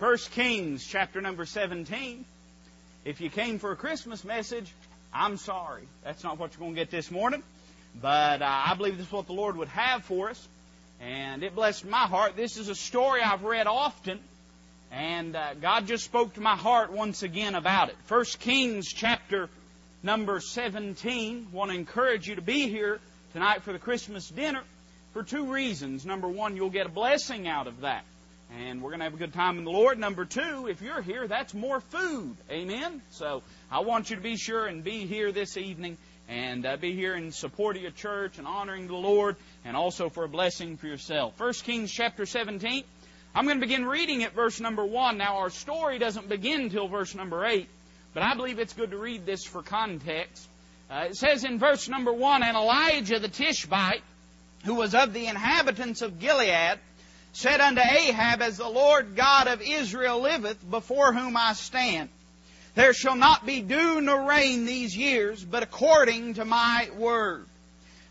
First 0.00 0.30
Kings 0.30 0.86
chapter 0.86 1.20
number 1.20 1.44
17. 1.44 2.24
If 3.04 3.20
you 3.20 3.28
came 3.28 3.58
for 3.58 3.70
a 3.70 3.76
Christmas 3.76 4.24
message, 4.24 4.72
I'm 5.12 5.36
sorry. 5.36 5.82
That's 6.02 6.24
not 6.24 6.38
what 6.38 6.54
you're 6.54 6.60
going 6.60 6.74
to 6.74 6.80
get 6.80 6.90
this 6.90 7.10
morning. 7.10 7.42
But 8.00 8.40
uh, 8.40 8.46
I 8.46 8.72
believe 8.76 8.96
this 8.96 9.08
is 9.08 9.12
what 9.12 9.26
the 9.26 9.34
Lord 9.34 9.58
would 9.58 9.68
have 9.68 10.02
for 10.02 10.30
us. 10.30 10.48
And 11.02 11.42
it 11.42 11.54
blessed 11.54 11.84
my 11.84 12.06
heart. 12.06 12.34
This 12.34 12.56
is 12.56 12.70
a 12.70 12.74
story 12.74 13.20
I've 13.20 13.42
read 13.42 13.66
often. 13.66 14.20
And 14.90 15.36
uh, 15.36 15.52
God 15.60 15.86
just 15.86 16.04
spoke 16.06 16.32
to 16.32 16.40
my 16.40 16.56
heart 16.56 16.90
once 16.90 17.22
again 17.22 17.54
about 17.54 17.90
it. 17.90 17.96
1 18.08 18.24
Kings 18.38 18.88
chapter 18.88 19.50
number 20.02 20.40
17. 20.40 21.48
Want 21.52 21.72
to 21.72 21.76
encourage 21.76 22.26
you 22.26 22.36
to 22.36 22.42
be 22.42 22.70
here 22.70 23.00
tonight 23.34 23.64
for 23.64 23.74
the 23.74 23.78
Christmas 23.78 24.30
dinner 24.30 24.62
for 25.12 25.22
two 25.22 25.52
reasons. 25.52 26.06
Number 26.06 26.26
one, 26.26 26.56
you'll 26.56 26.70
get 26.70 26.86
a 26.86 26.90
blessing 26.90 27.46
out 27.46 27.66
of 27.66 27.82
that. 27.82 28.06
And 28.58 28.82
we're 28.82 28.90
going 28.90 28.98
to 28.98 29.04
have 29.04 29.14
a 29.14 29.18
good 29.18 29.32
time 29.32 29.58
in 29.58 29.64
the 29.64 29.70
Lord. 29.70 29.98
Number 29.98 30.24
two, 30.24 30.66
if 30.68 30.82
you're 30.82 31.02
here, 31.02 31.28
that's 31.28 31.54
more 31.54 31.80
food. 31.80 32.36
Amen? 32.50 33.00
So 33.10 33.42
I 33.70 33.80
want 33.80 34.10
you 34.10 34.16
to 34.16 34.22
be 34.22 34.36
sure 34.36 34.66
and 34.66 34.82
be 34.82 35.06
here 35.06 35.30
this 35.30 35.56
evening 35.56 35.96
and 36.28 36.66
uh, 36.66 36.76
be 36.76 36.92
here 36.92 37.14
in 37.14 37.30
support 37.30 37.76
of 37.76 37.82
your 37.82 37.92
church 37.92 38.38
and 38.38 38.46
honoring 38.48 38.88
the 38.88 38.96
Lord 38.96 39.36
and 39.64 39.76
also 39.76 40.08
for 40.08 40.24
a 40.24 40.28
blessing 40.28 40.76
for 40.76 40.88
yourself. 40.88 41.38
1 41.38 41.52
Kings 41.64 41.92
chapter 41.92 42.26
17. 42.26 42.82
I'm 43.34 43.44
going 43.44 43.60
to 43.60 43.66
begin 43.66 43.86
reading 43.86 44.24
at 44.24 44.32
verse 44.32 44.58
number 44.58 44.84
1. 44.84 45.16
Now, 45.16 45.38
our 45.38 45.50
story 45.50 46.00
doesn't 46.00 46.28
begin 46.28 46.62
until 46.62 46.88
verse 46.88 47.14
number 47.14 47.44
8, 47.44 47.68
but 48.14 48.24
I 48.24 48.34
believe 48.34 48.58
it's 48.58 48.72
good 48.72 48.90
to 48.90 48.98
read 48.98 49.26
this 49.26 49.44
for 49.44 49.62
context. 49.62 50.48
Uh, 50.90 51.06
it 51.10 51.16
says 51.16 51.44
in 51.44 51.60
verse 51.60 51.88
number 51.88 52.12
1 52.12 52.42
And 52.42 52.56
Elijah 52.56 53.20
the 53.20 53.28
Tishbite, 53.28 54.02
who 54.64 54.74
was 54.74 54.96
of 54.96 55.12
the 55.12 55.26
inhabitants 55.26 56.02
of 56.02 56.18
Gilead, 56.18 56.80
said 57.32 57.60
unto 57.60 57.80
Ahab, 57.80 58.42
As 58.42 58.56
the 58.56 58.68
Lord 58.68 59.16
God 59.16 59.48
of 59.48 59.62
Israel 59.62 60.20
liveth, 60.20 60.58
before 60.68 61.12
whom 61.12 61.36
I 61.36 61.52
stand, 61.54 62.08
there 62.74 62.92
shall 62.92 63.16
not 63.16 63.46
be 63.46 63.60
dew 63.60 64.00
nor 64.00 64.28
rain 64.28 64.64
these 64.64 64.96
years, 64.96 65.44
but 65.44 65.62
according 65.62 66.34
to 66.34 66.44
my 66.44 66.88
word. 66.96 67.46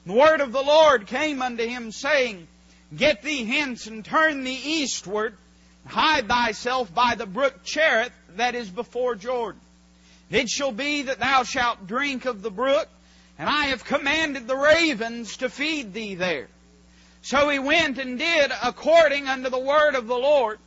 The 0.05 0.13
word 0.13 0.41
of 0.41 0.51
the 0.51 0.61
Lord 0.61 1.07
came 1.07 1.41
unto 1.41 1.65
him, 1.65 1.91
saying, 1.91 2.47
Get 2.95 3.21
thee 3.21 3.45
hence 3.45 3.87
and 3.87 4.03
turn 4.03 4.43
thee 4.43 4.61
eastward, 4.63 5.35
and 5.83 5.93
hide 5.93 6.27
thyself 6.27 6.93
by 6.93 7.15
the 7.15 7.25
brook 7.25 7.63
Cherith 7.63 8.11
that 8.35 8.55
is 8.55 8.69
before 8.69 9.15
Jordan. 9.15 9.61
It 10.31 10.49
shall 10.49 10.71
be 10.71 11.03
that 11.03 11.19
thou 11.19 11.43
shalt 11.43 11.87
drink 11.87 12.25
of 12.25 12.41
the 12.41 12.51
brook, 12.51 12.87
and 13.37 13.49
I 13.49 13.67
have 13.67 13.85
commanded 13.85 14.47
the 14.47 14.57
ravens 14.57 15.37
to 15.37 15.49
feed 15.49 15.93
thee 15.93 16.15
there. 16.15 16.47
So 17.21 17.49
he 17.49 17.59
went 17.59 17.97
and 17.97 18.17
did 18.17 18.51
according 18.63 19.27
unto 19.27 19.49
the 19.49 19.59
word 19.59 19.95
of 19.95 20.07
the 20.07 20.17
Lord, 20.17 20.59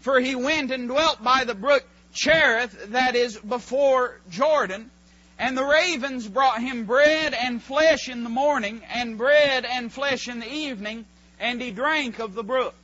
for 0.00 0.18
he 0.20 0.34
went 0.34 0.70
and 0.70 0.88
dwelt 0.88 1.22
by 1.22 1.44
the 1.44 1.54
brook 1.54 1.84
Cherith 2.12 2.92
that 2.92 3.14
is 3.14 3.36
before 3.36 4.20
Jordan. 4.30 4.90
And 5.38 5.56
the 5.56 5.64
ravens 5.64 6.26
brought 6.26 6.60
him 6.60 6.84
bread 6.84 7.32
and 7.34 7.62
flesh 7.62 8.08
in 8.08 8.24
the 8.24 8.30
morning, 8.30 8.82
and 8.92 9.16
bread 9.16 9.64
and 9.64 9.92
flesh 9.92 10.26
in 10.26 10.40
the 10.40 10.52
evening, 10.52 11.04
and 11.38 11.62
he 11.62 11.70
drank 11.70 12.18
of 12.18 12.34
the 12.34 12.42
brook. 12.42 12.74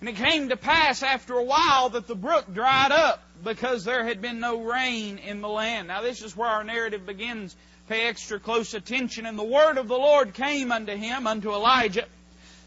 And 0.00 0.08
it 0.08 0.16
came 0.16 0.50
to 0.50 0.56
pass 0.56 1.02
after 1.02 1.34
a 1.34 1.44
while 1.44 1.88
that 1.90 2.06
the 2.06 2.14
brook 2.14 2.52
dried 2.52 2.92
up, 2.92 3.22
because 3.42 3.84
there 3.84 4.04
had 4.04 4.20
been 4.20 4.40
no 4.40 4.62
rain 4.62 5.18
in 5.18 5.40
the 5.40 5.48
land. 5.48 5.88
Now 5.88 6.02
this 6.02 6.22
is 6.22 6.36
where 6.36 6.48
our 6.48 6.64
narrative 6.64 7.06
begins. 7.06 7.56
Pay 7.88 8.06
extra 8.06 8.38
close 8.38 8.74
attention. 8.74 9.24
And 9.24 9.38
the 9.38 9.44
word 9.44 9.78
of 9.78 9.88
the 9.88 9.96
Lord 9.96 10.34
came 10.34 10.70
unto 10.70 10.94
him, 10.94 11.26
unto 11.26 11.52
Elijah, 11.52 12.04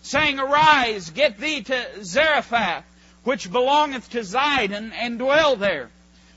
saying, 0.02 0.40
Arise, 0.40 1.10
get 1.12 1.38
thee 1.38 1.62
to 1.64 2.04
Zarephath, 2.04 2.84
which 3.24 3.52
belongeth 3.52 4.10
to 4.12 4.20
Zidon, 4.20 4.92
and 4.94 5.20
dwell 5.20 5.56
there. 5.56 5.90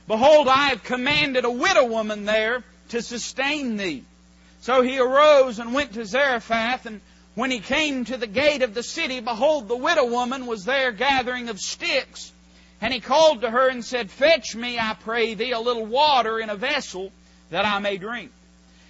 Behold, 0.07 0.47
I 0.47 0.69
have 0.69 0.83
commanded 0.83 1.45
a 1.45 1.51
widow 1.51 1.85
woman 1.85 2.25
there 2.25 2.63
to 2.89 3.01
sustain 3.01 3.77
thee. 3.77 4.03
So 4.61 4.81
he 4.81 4.99
arose 4.99 5.59
and 5.59 5.73
went 5.73 5.93
to 5.93 6.05
Zarephath, 6.05 6.85
and 6.85 7.01
when 7.33 7.51
he 7.51 7.59
came 7.59 8.05
to 8.05 8.17
the 8.17 8.27
gate 8.27 8.61
of 8.61 8.73
the 8.73 8.83
city, 8.83 9.19
behold, 9.19 9.67
the 9.67 9.75
widow 9.75 10.05
woman 10.05 10.45
was 10.45 10.63
there 10.65 10.91
gathering 10.91 11.49
of 11.49 11.59
sticks. 11.59 12.31
And 12.81 12.93
he 12.93 12.99
called 12.99 13.41
to 13.41 13.49
her 13.49 13.69
and 13.69 13.83
said, 13.83 14.11
Fetch 14.11 14.55
me, 14.55 14.77
I 14.79 14.95
pray 14.99 15.33
thee, 15.33 15.51
a 15.51 15.59
little 15.59 15.85
water 15.85 16.39
in 16.39 16.49
a 16.49 16.55
vessel 16.55 17.11
that 17.49 17.65
I 17.65 17.79
may 17.79 17.97
drink. 17.97 18.31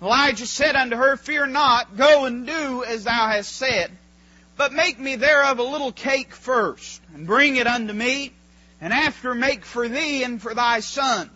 Elijah 0.00 0.46
said 0.46 0.76
unto 0.76 0.96
her, 0.96 1.16
Fear 1.16 1.46
not, 1.46 1.96
go 1.96 2.24
and 2.24 2.46
do 2.46 2.84
as 2.84 3.04
thou 3.04 3.28
hast 3.28 3.50
said, 3.50 3.90
but 4.56 4.72
make 4.72 4.98
me 4.98 5.16
thereof 5.16 5.58
a 5.58 5.64
little 5.64 5.92
cake 5.92 6.34
first, 6.34 7.02
and 7.14 7.26
bring 7.26 7.56
it 7.56 7.66
unto 7.66 7.92
me, 7.92 8.32
and 8.80 8.92
after 8.92 9.34
make 9.34 9.64
for 9.64 9.88
thee 9.88 10.22
and 10.22 10.40
for 10.40 10.54
thy 10.54 10.80
son. 10.80 11.28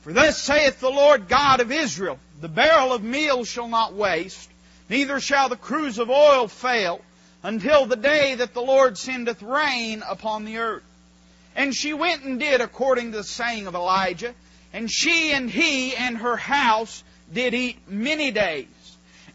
For 0.00 0.14
thus 0.14 0.42
saith 0.42 0.80
the 0.80 0.90
Lord 0.90 1.28
God 1.28 1.60
of 1.60 1.70
Israel, 1.70 2.18
The 2.40 2.48
barrel 2.48 2.94
of 2.94 3.02
meal 3.02 3.44
shall 3.44 3.68
not 3.68 3.92
waste, 3.92 4.48
neither 4.88 5.20
shall 5.20 5.50
the 5.50 5.56
cruse 5.56 5.98
of 5.98 6.08
oil 6.08 6.48
fail, 6.48 7.02
until 7.42 7.84
the 7.84 7.96
day 7.96 8.34
that 8.36 8.54
the 8.54 8.62
Lord 8.62 8.96
sendeth 8.96 9.42
rain 9.42 10.02
upon 10.08 10.46
the 10.46 10.56
earth. 10.58 10.82
And 11.54 11.74
she 11.74 11.92
went 11.92 12.24
and 12.24 12.40
did 12.40 12.62
according 12.62 13.12
to 13.12 13.18
the 13.18 13.24
saying 13.24 13.66
of 13.66 13.74
Elijah, 13.74 14.34
and 14.72 14.90
she 14.90 15.32
and 15.32 15.50
he 15.50 15.94
and 15.94 16.16
her 16.16 16.36
house 16.36 17.04
did 17.32 17.54
eat 17.54 17.76
many 17.88 18.30
days. 18.30 18.66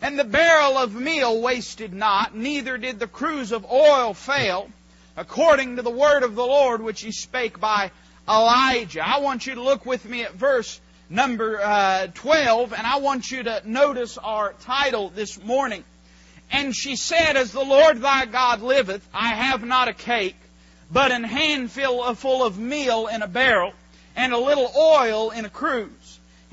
And 0.01 0.19
the 0.19 0.23
barrel 0.23 0.77
of 0.77 0.93
meal 0.93 1.41
wasted 1.41 1.93
not, 1.93 2.35
neither 2.35 2.77
did 2.77 2.99
the 2.99 3.07
cruse 3.07 3.51
of 3.51 3.69
oil 3.71 4.13
fail, 4.13 4.69
according 5.15 5.77
to 5.77 5.81
the 5.81 5.89
word 5.89 6.23
of 6.23 6.35
the 6.35 6.45
Lord 6.45 6.81
which 6.81 7.01
he 7.01 7.11
spake 7.11 7.59
by 7.59 7.91
Elijah. 8.27 9.07
I 9.07 9.19
want 9.19 9.47
you 9.47 9.55
to 9.55 9.63
look 9.63 9.85
with 9.85 10.05
me 10.05 10.23
at 10.23 10.33
verse 10.33 10.79
number 11.09 11.61
uh, 11.61 12.07
12, 12.13 12.73
and 12.73 12.85
I 12.85 12.97
want 12.97 13.31
you 13.31 13.43
to 13.43 13.61
notice 13.65 14.17
our 14.17 14.53
title 14.61 15.09
this 15.09 15.41
morning. 15.41 15.83
And 16.51 16.75
she 16.75 16.95
said, 16.95 17.37
As 17.37 17.51
the 17.51 17.63
Lord 17.63 18.01
thy 18.01 18.25
God 18.25 18.61
liveth, 18.61 19.07
I 19.13 19.29
have 19.29 19.63
not 19.63 19.87
a 19.87 19.93
cake, 19.93 20.35
but 20.91 21.11
an 21.11 21.23
handful 21.23 22.13
full 22.15 22.43
of 22.43 22.59
meal 22.59 23.07
in 23.07 23.21
a 23.21 23.27
barrel, 23.27 23.73
and 24.15 24.33
a 24.33 24.37
little 24.37 24.71
oil 24.77 25.31
in 25.31 25.45
a 25.45 25.49
cruse. 25.49 25.89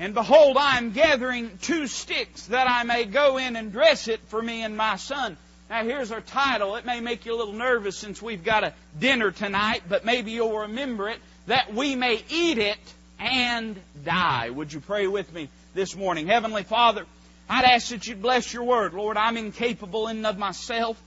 And 0.03 0.13
behold, 0.13 0.57
I 0.57 0.79
am 0.79 0.91
gathering 0.91 1.57
two 1.61 1.87
sticks 1.87 2.47
that 2.47 2.69
I 2.69 2.83
may 2.83 3.05
go 3.05 3.37
in 3.37 3.55
and 3.55 3.71
dress 3.71 4.09
it 4.09 4.19
for 4.27 4.41
me 4.41 4.61
and 4.61 4.75
my 4.75 4.97
son. 4.97 5.37
Now 5.69 5.85
here's 5.85 6.11
our 6.11 6.19
title. 6.19 6.75
It 6.75 6.85
may 6.85 6.99
make 6.99 7.25
you 7.25 7.33
a 7.33 7.37
little 7.37 7.53
nervous 7.53 7.99
since 7.99 8.21
we've 8.21 8.43
got 8.43 8.65
a 8.65 8.73
dinner 8.99 9.31
tonight, 9.31 9.83
but 9.87 10.03
maybe 10.03 10.31
you'll 10.31 10.59
remember 10.59 11.07
it. 11.07 11.19
That 11.47 11.73
we 11.73 11.95
may 11.95 12.21
eat 12.29 12.57
it 12.57 12.79
and 13.17 13.79
die. 14.03 14.49
Would 14.49 14.73
you 14.73 14.81
pray 14.81 15.07
with 15.07 15.31
me 15.31 15.47
this 15.73 15.95
morning? 15.95 16.27
Heavenly 16.27 16.63
Father, 16.63 17.05
I'd 17.49 17.63
ask 17.63 17.87
that 17.91 18.05
you'd 18.05 18.21
bless 18.21 18.53
your 18.53 18.65
word. 18.65 18.93
Lord, 18.93 19.15
I'm 19.15 19.37
incapable 19.37 20.09
in 20.09 20.25
of 20.25 20.37
myself. 20.37 21.01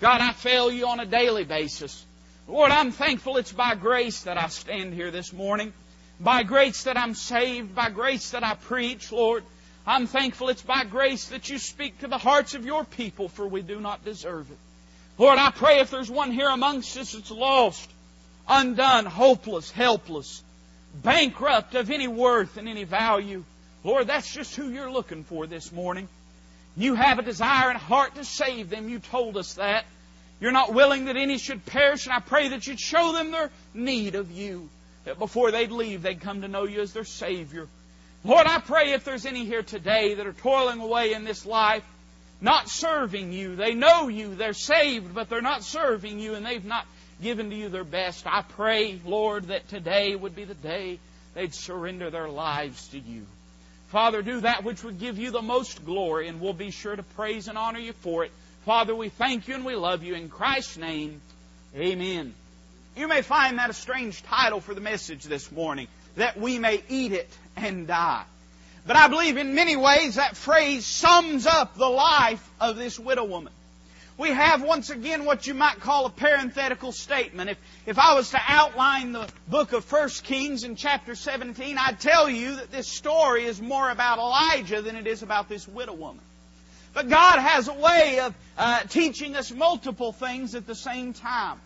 God, 0.00 0.20
I 0.20 0.32
fail 0.32 0.72
you 0.72 0.88
on 0.88 0.98
a 0.98 1.06
daily 1.06 1.44
basis. 1.44 2.04
Lord, 2.48 2.72
I'm 2.72 2.90
thankful 2.90 3.36
it's 3.36 3.52
by 3.52 3.76
grace 3.76 4.22
that 4.24 4.38
I 4.38 4.48
stand 4.48 4.92
here 4.92 5.12
this 5.12 5.32
morning 5.32 5.72
by 6.20 6.42
grace 6.42 6.84
that 6.84 6.98
I'm 6.98 7.14
saved, 7.14 7.74
by 7.74 7.88
grace 7.90 8.30
that 8.30 8.44
I 8.44 8.54
preach, 8.54 9.10
Lord. 9.10 9.42
I'm 9.86 10.06
thankful 10.06 10.50
it's 10.50 10.62
by 10.62 10.84
grace 10.84 11.28
that 11.28 11.48
you 11.48 11.58
speak 11.58 11.98
to 12.00 12.08
the 12.08 12.18
hearts 12.18 12.54
of 12.54 12.66
your 12.66 12.84
people, 12.84 13.28
for 13.28 13.48
we 13.48 13.62
do 13.62 13.80
not 13.80 14.04
deserve 14.04 14.50
it. 14.50 14.58
Lord, 15.16 15.38
I 15.38 15.50
pray 15.50 15.80
if 15.80 15.90
there's 15.90 16.10
one 16.10 16.30
here 16.30 16.48
amongst 16.48 16.96
us 16.98 17.12
that's 17.12 17.30
lost, 17.30 17.90
undone, 18.46 19.06
hopeless, 19.06 19.70
helpless, 19.70 20.42
bankrupt 21.02 21.74
of 21.74 21.90
any 21.90 22.08
worth 22.08 22.58
and 22.58 22.68
any 22.68 22.84
value, 22.84 23.42
Lord, 23.82 24.06
that's 24.06 24.32
just 24.32 24.54
who 24.54 24.68
you're 24.68 24.90
looking 24.90 25.24
for 25.24 25.46
this 25.46 25.72
morning. 25.72 26.06
You 26.76 26.94
have 26.94 27.18
a 27.18 27.22
desire 27.22 27.70
and 27.70 27.78
heart 27.78 28.14
to 28.16 28.24
save 28.24 28.68
them. 28.68 28.88
You 28.88 28.98
told 28.98 29.38
us 29.38 29.54
that. 29.54 29.86
You're 30.38 30.52
not 30.52 30.72
willing 30.72 31.06
that 31.06 31.16
any 31.16 31.38
should 31.38 31.64
perish, 31.66 32.06
and 32.06 32.14
I 32.14 32.20
pray 32.20 32.48
that 32.48 32.66
you'd 32.66 32.80
show 32.80 33.12
them 33.12 33.30
their 33.30 33.50
need 33.74 34.14
of 34.14 34.30
you 34.30 34.68
that 35.04 35.18
before 35.18 35.50
they'd 35.50 35.70
leave, 35.70 36.02
they'd 36.02 36.20
come 36.20 36.42
to 36.42 36.48
know 36.48 36.64
you 36.64 36.80
as 36.80 36.92
their 36.92 37.04
Savior. 37.04 37.66
Lord, 38.24 38.46
I 38.46 38.58
pray 38.60 38.92
if 38.92 39.04
there's 39.04 39.26
any 39.26 39.46
here 39.46 39.62
today 39.62 40.14
that 40.14 40.26
are 40.26 40.32
toiling 40.32 40.80
away 40.80 41.14
in 41.14 41.24
this 41.24 41.46
life, 41.46 41.84
not 42.40 42.68
serving 42.68 43.32
you, 43.32 43.56
they 43.56 43.74
know 43.74 44.08
you, 44.08 44.34
they're 44.34 44.52
saved, 44.52 45.14
but 45.14 45.28
they're 45.28 45.40
not 45.40 45.62
serving 45.62 46.18
you 46.18 46.34
and 46.34 46.44
they've 46.44 46.64
not 46.64 46.86
given 47.22 47.50
to 47.50 47.56
you 47.56 47.68
their 47.68 47.84
best. 47.84 48.26
I 48.26 48.42
pray, 48.42 49.00
Lord, 49.04 49.48
that 49.48 49.68
today 49.68 50.14
would 50.14 50.34
be 50.34 50.44
the 50.44 50.54
day 50.54 50.98
they'd 51.34 51.54
surrender 51.54 52.10
their 52.10 52.28
lives 52.28 52.88
to 52.88 52.98
you. 52.98 53.26
Father, 53.88 54.22
do 54.22 54.40
that 54.40 54.64
which 54.64 54.84
would 54.84 55.00
give 55.00 55.18
you 55.18 55.30
the 55.30 55.42
most 55.42 55.84
glory, 55.84 56.28
and 56.28 56.40
we'll 56.40 56.52
be 56.52 56.70
sure 56.70 56.94
to 56.94 57.02
praise 57.02 57.48
and 57.48 57.58
honor 57.58 57.80
you 57.80 57.92
for 57.92 58.24
it. 58.24 58.30
Father, 58.64 58.94
we 58.94 59.08
thank 59.08 59.48
you 59.48 59.54
and 59.54 59.64
we 59.64 59.74
love 59.74 60.02
you. 60.02 60.14
In 60.14 60.28
Christ's 60.28 60.76
name, 60.76 61.20
amen. 61.74 62.34
You 62.96 63.08
may 63.08 63.22
find 63.22 63.58
that 63.58 63.70
a 63.70 63.74
strange 63.74 64.22
title 64.24 64.60
for 64.60 64.74
the 64.74 64.80
message 64.80 65.24
this 65.24 65.50
morning, 65.50 65.88
that 66.16 66.38
we 66.38 66.58
may 66.58 66.82
eat 66.88 67.12
it 67.12 67.30
and 67.56 67.86
die. 67.86 68.24
But 68.86 68.96
I 68.96 69.08
believe 69.08 69.36
in 69.36 69.54
many 69.54 69.76
ways 69.76 70.16
that 70.16 70.36
phrase 70.36 70.86
sums 70.86 71.46
up 71.46 71.76
the 71.76 71.88
life 71.88 72.46
of 72.60 72.76
this 72.76 72.98
widow 72.98 73.24
woman. 73.24 73.52
We 74.20 74.30
have 74.30 74.62
once 74.62 74.90
again 74.90 75.24
what 75.24 75.46
you 75.46 75.54
might 75.54 75.80
call 75.80 76.04
a 76.04 76.10
parenthetical 76.10 76.92
statement. 76.92 77.50
If, 77.50 77.58
if 77.86 77.98
I 77.98 78.14
was 78.14 78.30
to 78.30 78.40
outline 78.46 79.12
the 79.12 79.26
book 79.48 79.72
of 79.72 79.90
1 79.90 80.08
Kings 80.24 80.62
in 80.62 80.76
chapter 80.76 81.14
17, 81.14 81.78
I'd 81.78 82.00
tell 82.00 82.28
you 82.28 82.56
that 82.56 82.70
this 82.70 82.86
story 82.86 83.44
is 83.44 83.62
more 83.62 83.88
about 83.88 84.18
Elijah 84.18 84.82
than 84.82 84.96
it 84.96 85.06
is 85.06 85.22
about 85.22 85.48
this 85.48 85.66
widow 85.66 85.94
woman. 85.94 86.22
But 86.92 87.08
God 87.08 87.38
has 87.38 87.68
a 87.68 87.72
way 87.72 88.20
of 88.20 88.34
uh, 88.58 88.80
teaching 88.80 89.36
us 89.36 89.50
multiple 89.50 90.12
things 90.12 90.54
at 90.54 90.66
the 90.66 90.74
same 90.74 91.14
time. 91.14 91.58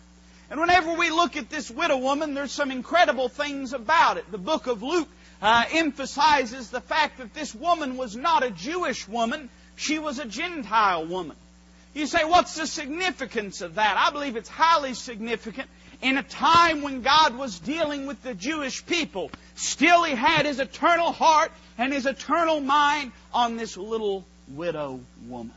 And 0.49 0.59
whenever 0.59 0.93
we 0.93 1.09
look 1.09 1.37
at 1.37 1.49
this 1.49 1.71
widow 1.71 1.97
woman, 1.97 2.33
there's 2.33 2.51
some 2.51 2.71
incredible 2.71 3.29
things 3.29 3.73
about 3.73 4.17
it. 4.17 4.31
The 4.31 4.37
book 4.37 4.67
of 4.67 4.83
Luke 4.83 5.07
uh, 5.41 5.65
emphasizes 5.71 6.69
the 6.69 6.81
fact 6.81 7.17
that 7.17 7.33
this 7.33 7.53
woman 7.53 7.97
was 7.97 8.15
not 8.15 8.43
a 8.43 8.51
Jewish 8.51 9.07
woman, 9.07 9.49
she 9.75 9.99
was 9.99 10.19
a 10.19 10.25
Gentile 10.25 11.05
woman. 11.05 11.35
You 11.93 12.07
say, 12.07 12.25
what's 12.25 12.55
the 12.55 12.67
significance 12.67 13.61
of 13.61 13.75
that? 13.75 13.95
I 13.97 14.11
believe 14.11 14.35
it's 14.35 14.49
highly 14.49 14.93
significant. 14.93 15.69
In 16.01 16.17
a 16.17 16.23
time 16.23 16.81
when 16.81 17.01
God 17.01 17.37
was 17.37 17.57
dealing 17.57 18.05
with 18.05 18.21
the 18.21 18.33
Jewish 18.33 18.85
people, 18.85 19.31
still 19.55 20.03
He 20.03 20.13
had 20.13 20.45
His 20.45 20.59
eternal 20.59 21.11
heart 21.13 21.51
and 21.77 21.93
His 21.93 22.05
eternal 22.05 22.59
mind 22.59 23.13
on 23.33 23.55
this 23.55 23.77
little 23.77 24.25
widow 24.49 24.99
woman. 25.27 25.53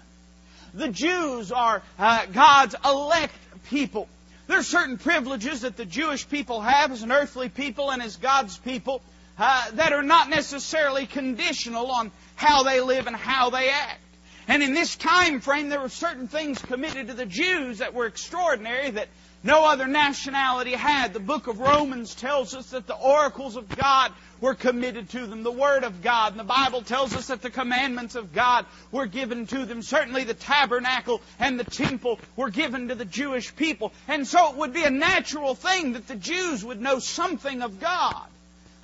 The 0.75 0.89
Jews 0.89 1.51
are 1.51 1.83
uh, 1.99 2.27
God's 2.27 2.77
elect 2.85 3.35
people. 3.69 4.09
There 4.49 4.59
are 4.59 4.63
certain 4.63 4.97
privileges 4.97 5.61
that 5.61 5.77
the 5.77 5.85
Jewish 5.85 6.27
people 6.27 6.63
have 6.63 6.91
as 6.91 7.03
an 7.03 7.13
earthly 7.13 7.51
people 7.51 7.91
and 7.91 8.03
as 8.03 8.17
God's 8.17 8.57
people 8.57 9.03
uh, 9.39 9.71
that 9.73 9.93
are 9.93 10.03
not 10.03 10.31
necessarily 10.31 11.07
conditional 11.07 11.91
on 11.91 12.11
how 12.35 12.63
they 12.63 12.81
live 12.81 13.07
and 13.07 13.15
how 13.15 13.51
they 13.51 13.69
act. 13.69 14.01
And 14.49 14.63
in 14.63 14.73
this 14.73 14.97
time 14.97 15.41
frame, 15.41 15.69
there 15.69 15.81
were 15.81 15.91
certain 15.91 16.29
things 16.29 16.59
committed 16.63 17.09
to 17.09 17.15
the 17.15 17.27
Jews 17.27 17.79
that 17.79 17.93
were 17.93 18.07
extraordinary 18.07 18.91
that 18.91 19.09
no 19.43 19.65
other 19.67 19.87
nationality 19.87 20.73
had. 20.73 21.13
The 21.13 21.21
book 21.21 21.47
of 21.47 21.61
Romans 21.61 22.15
tells 22.15 22.55
us 22.55 22.71
that 22.71 22.87
the 22.87 22.97
oracles 22.97 23.57
of 23.57 23.69
God 23.69 24.13
were 24.41 24.55
committed 24.55 25.11
to 25.11 25.27
them, 25.27 25.43
the 25.43 25.51
Word 25.51 25.85
of 25.85 26.03
God. 26.03 26.33
And 26.33 26.41
the 26.41 26.45
Bible 26.45 26.83
tells 26.83 27.15
us 27.15 27.29
that 27.29 27.43
the 27.43 27.51
commandments 27.51 28.15
of 28.15 28.33
God 28.33 28.67
were 28.91 29.07
given 29.07 29.47
to 29.47 29.65
them. 29.65 29.83
Certainly 29.83 30.25
the 30.25 30.35
tabernacle 30.35 31.21
and 31.39 31.59
the 31.59 31.65
temple 31.65 32.19
were 32.37 32.51
given 32.51 32.89
to 32.89 32.95
the 32.95 33.05
Jewish 33.05 33.55
people. 33.55 33.93
And 34.07 34.27
so 34.27 34.51
it 34.51 34.57
would 34.57 34.73
be 34.73 34.85
a 34.85 34.91
natural 34.91 35.55
thing 35.55 35.93
that 35.93 36.09
the 36.09 36.17
Jews 36.17 36.65
would 36.65 36.81
know 36.81 36.99
something 36.99 37.63
of 37.63 37.81
God. 37.81 38.27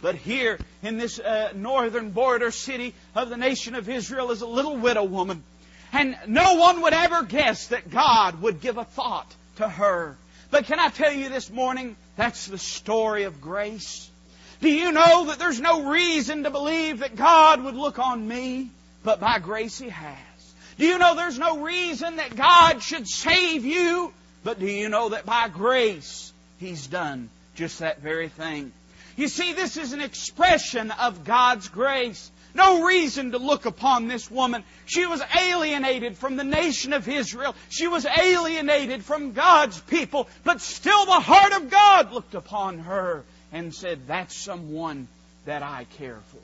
But 0.01 0.17
here 0.17 0.59
in 0.83 0.99
this 0.99 1.19
uh, 1.19 1.53
northern 1.55 2.11
border 2.11 2.51
city 2.51 2.95
of 3.15 3.31
the 3.31 3.37
nation 3.37 3.75
of 3.75 3.89
Israel 3.89 4.31
is 4.31 4.43
a 4.43 4.47
little 4.47 4.77
widow 4.77 5.05
woman. 5.05 5.43
And 5.93 6.17
no 6.27 6.55
one 6.55 6.83
would 6.83 6.93
ever 6.93 7.23
guess 7.23 7.69
that 7.69 7.91
God 7.91 8.43
would 8.43 8.61
give 8.61 8.77
a 8.77 8.85
thought 8.85 9.33
to 9.57 9.69
her. 9.69 10.17
But 10.55 10.67
can 10.67 10.79
I 10.79 10.89
tell 10.89 11.13
you 11.13 11.31
this 11.31 11.51
morning, 11.51 11.97
that's 12.15 12.47
the 12.47 12.59
story 12.59 13.25
of 13.25 13.41
grace. 13.41 14.09
Do 14.61 14.69
you 14.69 14.93
know 14.93 15.25
that 15.25 15.41
there's 15.41 15.61
no 15.61 15.91
reason 15.91 16.45
to 16.45 16.51
believe 16.51 17.01
that 17.01 17.17
God 17.17 17.65
would 17.65 17.75
look 17.75 17.99
on 17.99 18.29
me, 18.29 18.71
but 19.03 19.19
by 19.19 19.41
grace 19.41 19.81
He 19.81 19.89
has? 19.89 20.55
Do 20.79 20.87
you 20.87 20.97
know 20.99 21.17
there's 21.17 21.41
no 21.41 21.65
reason 21.65 22.19
that 22.19 22.37
God 22.37 22.85
should 22.85 23.09
save 23.09 23.65
you, 23.65 24.13
but 24.45 24.61
do 24.61 24.67
you 24.67 24.89
know 24.89 25.09
that 25.09 25.27
by 25.27 25.49
grace 25.49 26.33
He's 26.61 26.87
done 26.87 27.31
just 27.57 27.81
that 27.81 28.01
very 28.01 28.29
thing? 28.29 28.73
You 29.17 29.27
see, 29.27 29.55
this 29.55 29.77
is 29.77 29.93
an 29.93 30.01
expression 30.01 30.93
of 30.93 31.25
God's 31.25 31.67
grace. 31.67 32.31
No 32.55 32.85
reason 32.85 33.33
to 33.33 33.39
look 33.39 33.67
upon 33.67 34.07
this 34.07 34.31
woman. 34.31 34.63
She 34.87 35.07
was 35.07 35.21
alienated 35.37 36.17
from 36.17 36.37
the 36.37 36.45
nation 36.45 36.93
of 36.93 37.09
Israel. 37.09 37.57
She 37.69 37.89
was 37.89 38.07
alienated 38.07 39.05
from 39.05 39.33
God's 39.33 39.81
people. 39.81 40.29
But 40.45 40.61
still 40.61 41.05
the 41.05 41.21
heart 41.21 41.53
of 41.53 41.69
God 41.69 42.13
looked 42.13 42.35
upon 42.35 42.79
her 42.79 43.25
and 43.53 43.75
said, 43.75 44.07
That's 44.07 44.37
someone 44.37 45.09
that 45.47 45.63
I 45.65 45.87
care 45.99 46.21
for. 46.29 46.39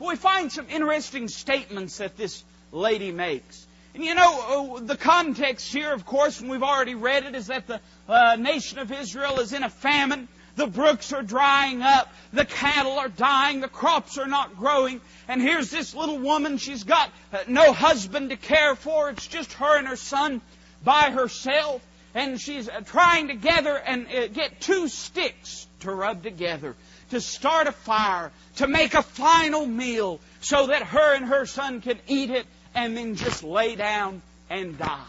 But 0.00 0.08
we 0.08 0.16
find 0.16 0.50
some 0.50 0.66
interesting 0.68 1.28
statements 1.28 1.98
that 1.98 2.16
this 2.16 2.42
lady 2.72 3.12
makes. 3.12 3.66
And 3.94 4.04
you 4.04 4.14
know, 4.14 4.76
uh, 4.76 4.80
the 4.80 4.96
context 4.96 5.72
here, 5.72 5.92
of 5.92 6.06
course, 6.06 6.40
and 6.40 6.50
we've 6.50 6.62
already 6.62 6.94
read 6.94 7.24
it, 7.24 7.34
is 7.34 7.48
that 7.48 7.66
the 7.66 7.80
uh, 8.08 8.36
nation 8.36 8.78
of 8.78 8.92
Israel 8.92 9.40
is 9.40 9.52
in 9.52 9.62
a 9.62 9.70
famine. 9.70 10.28
The 10.60 10.66
brooks 10.66 11.14
are 11.14 11.22
drying 11.22 11.80
up. 11.80 12.12
The 12.34 12.44
cattle 12.44 12.98
are 12.98 13.08
dying. 13.08 13.60
The 13.60 13.68
crops 13.68 14.18
are 14.18 14.26
not 14.26 14.58
growing. 14.58 15.00
And 15.26 15.40
here's 15.40 15.70
this 15.70 15.94
little 15.94 16.18
woman. 16.18 16.58
She's 16.58 16.84
got 16.84 17.10
uh, 17.32 17.38
no 17.48 17.72
husband 17.72 18.28
to 18.28 18.36
care 18.36 18.74
for. 18.74 19.08
It's 19.08 19.26
just 19.26 19.54
her 19.54 19.78
and 19.78 19.88
her 19.88 19.96
son 19.96 20.42
by 20.84 21.12
herself. 21.12 21.80
And 22.14 22.38
she's 22.38 22.68
uh, 22.68 22.82
trying 22.82 23.28
to 23.28 23.36
gather 23.36 23.74
and 23.74 24.06
uh, 24.06 24.26
get 24.26 24.60
two 24.60 24.88
sticks 24.88 25.66
to 25.80 25.92
rub 25.92 26.22
together, 26.22 26.76
to 27.08 27.22
start 27.22 27.66
a 27.66 27.72
fire, 27.72 28.30
to 28.56 28.66
make 28.68 28.92
a 28.92 29.02
final 29.02 29.64
meal 29.64 30.20
so 30.42 30.66
that 30.66 30.82
her 30.82 31.14
and 31.14 31.24
her 31.24 31.46
son 31.46 31.80
can 31.80 31.98
eat 32.06 32.28
it 32.28 32.44
and 32.74 32.94
then 32.94 33.14
just 33.14 33.42
lay 33.42 33.76
down 33.76 34.20
and 34.50 34.76
die. 34.76 35.00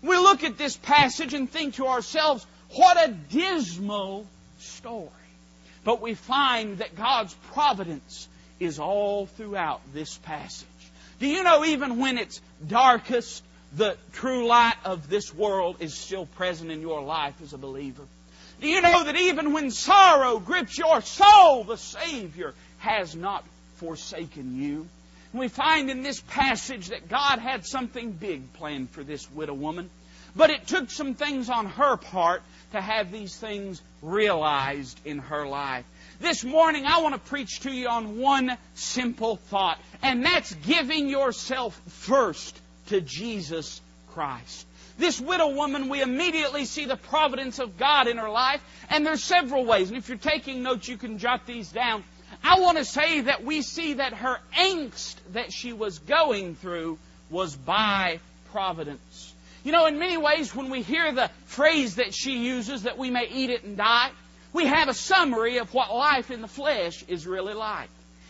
We 0.00 0.16
look 0.16 0.42
at 0.42 0.56
this 0.56 0.74
passage 0.74 1.34
and 1.34 1.50
think 1.50 1.74
to 1.74 1.86
ourselves, 1.86 2.46
what 2.70 2.96
a 2.96 3.12
dismal 3.12 4.26
story. 4.86 5.10
But 5.82 6.00
we 6.00 6.14
find 6.14 6.78
that 6.78 6.94
God's 6.94 7.34
providence 7.52 8.28
is 8.60 8.78
all 8.78 9.26
throughout 9.26 9.80
this 9.92 10.16
passage. 10.18 10.68
Do 11.18 11.26
you 11.26 11.42
know 11.42 11.64
even 11.64 11.98
when 11.98 12.18
it's 12.18 12.40
darkest, 12.66 13.42
the 13.74 13.96
true 14.12 14.46
light 14.46 14.76
of 14.84 15.08
this 15.08 15.34
world 15.34 15.76
is 15.80 15.94
still 15.94 16.26
present 16.26 16.70
in 16.70 16.82
your 16.82 17.02
life 17.02 17.34
as 17.42 17.52
a 17.52 17.58
believer? 17.58 18.04
Do 18.60 18.68
you 18.68 18.80
know 18.80 19.02
that 19.04 19.16
even 19.16 19.52
when 19.52 19.72
sorrow 19.72 20.38
grips 20.38 20.78
your 20.78 21.00
soul, 21.02 21.64
the 21.64 21.76
Savior 21.76 22.54
has 22.78 23.16
not 23.16 23.44
forsaken 23.78 24.56
you? 24.56 24.86
We 25.32 25.48
find 25.48 25.90
in 25.90 26.02
this 26.02 26.20
passage 26.20 26.88
that 26.88 27.08
God 27.08 27.40
had 27.40 27.66
something 27.66 28.12
big 28.12 28.52
planned 28.54 28.90
for 28.90 29.02
this 29.02 29.28
widow 29.32 29.54
woman. 29.54 29.90
But 30.36 30.50
it 30.50 30.66
took 30.66 30.90
some 30.90 31.14
things 31.14 31.50
on 31.50 31.66
her 31.66 31.96
part 31.96 32.42
to 32.72 32.80
have 32.80 33.12
these 33.12 33.36
things 33.36 33.80
realized 34.02 34.98
in 35.04 35.18
her 35.18 35.46
life. 35.46 35.84
This 36.20 36.44
morning, 36.44 36.86
I 36.86 37.00
want 37.00 37.14
to 37.14 37.30
preach 37.30 37.60
to 37.60 37.70
you 37.70 37.88
on 37.88 38.18
one 38.18 38.56
simple 38.74 39.36
thought, 39.36 39.78
and 40.02 40.24
that's 40.24 40.54
giving 40.54 41.08
yourself 41.08 41.80
first 41.86 42.58
to 42.86 43.00
Jesus 43.00 43.80
Christ. 44.08 44.66
This 44.98 45.20
widow 45.20 45.50
woman, 45.50 45.90
we 45.90 46.00
immediately 46.00 46.64
see 46.64 46.86
the 46.86 46.96
providence 46.96 47.58
of 47.58 47.76
God 47.76 48.08
in 48.08 48.16
her 48.16 48.30
life, 48.30 48.62
and 48.88 49.04
there's 49.04 49.22
several 49.22 49.66
ways. 49.66 49.88
And 49.88 49.98
if 49.98 50.08
you're 50.08 50.16
taking 50.16 50.62
notes, 50.62 50.88
you 50.88 50.96
can 50.96 51.18
jot 51.18 51.46
these 51.46 51.70
down. 51.70 52.02
I 52.42 52.60
want 52.60 52.78
to 52.78 52.84
say 52.84 53.20
that 53.22 53.44
we 53.44 53.62
see 53.62 53.94
that 53.94 54.14
her 54.14 54.38
angst 54.56 55.16
that 55.32 55.52
she 55.52 55.72
was 55.72 55.98
going 55.98 56.54
through 56.54 56.98
was 57.30 57.54
by 57.54 58.20
providence. 58.52 59.34
You 59.66 59.72
know, 59.72 59.86
in 59.86 59.98
many 59.98 60.16
ways, 60.16 60.54
when 60.54 60.70
we 60.70 60.82
hear 60.82 61.10
the 61.10 61.28
phrase 61.46 61.96
that 61.96 62.14
she 62.14 62.38
uses, 62.38 62.84
that 62.84 62.98
we 62.98 63.10
may 63.10 63.26
eat 63.28 63.50
it 63.50 63.64
and 63.64 63.76
die, 63.76 64.12
we 64.52 64.66
have 64.66 64.88
a 64.88 64.94
summary 64.94 65.58
of 65.58 65.74
what 65.74 65.92
life 65.92 66.30
in 66.30 66.40
the 66.40 66.46
flesh 66.46 67.02
is 67.08 67.26
really 67.26 67.52
like. 67.52 67.88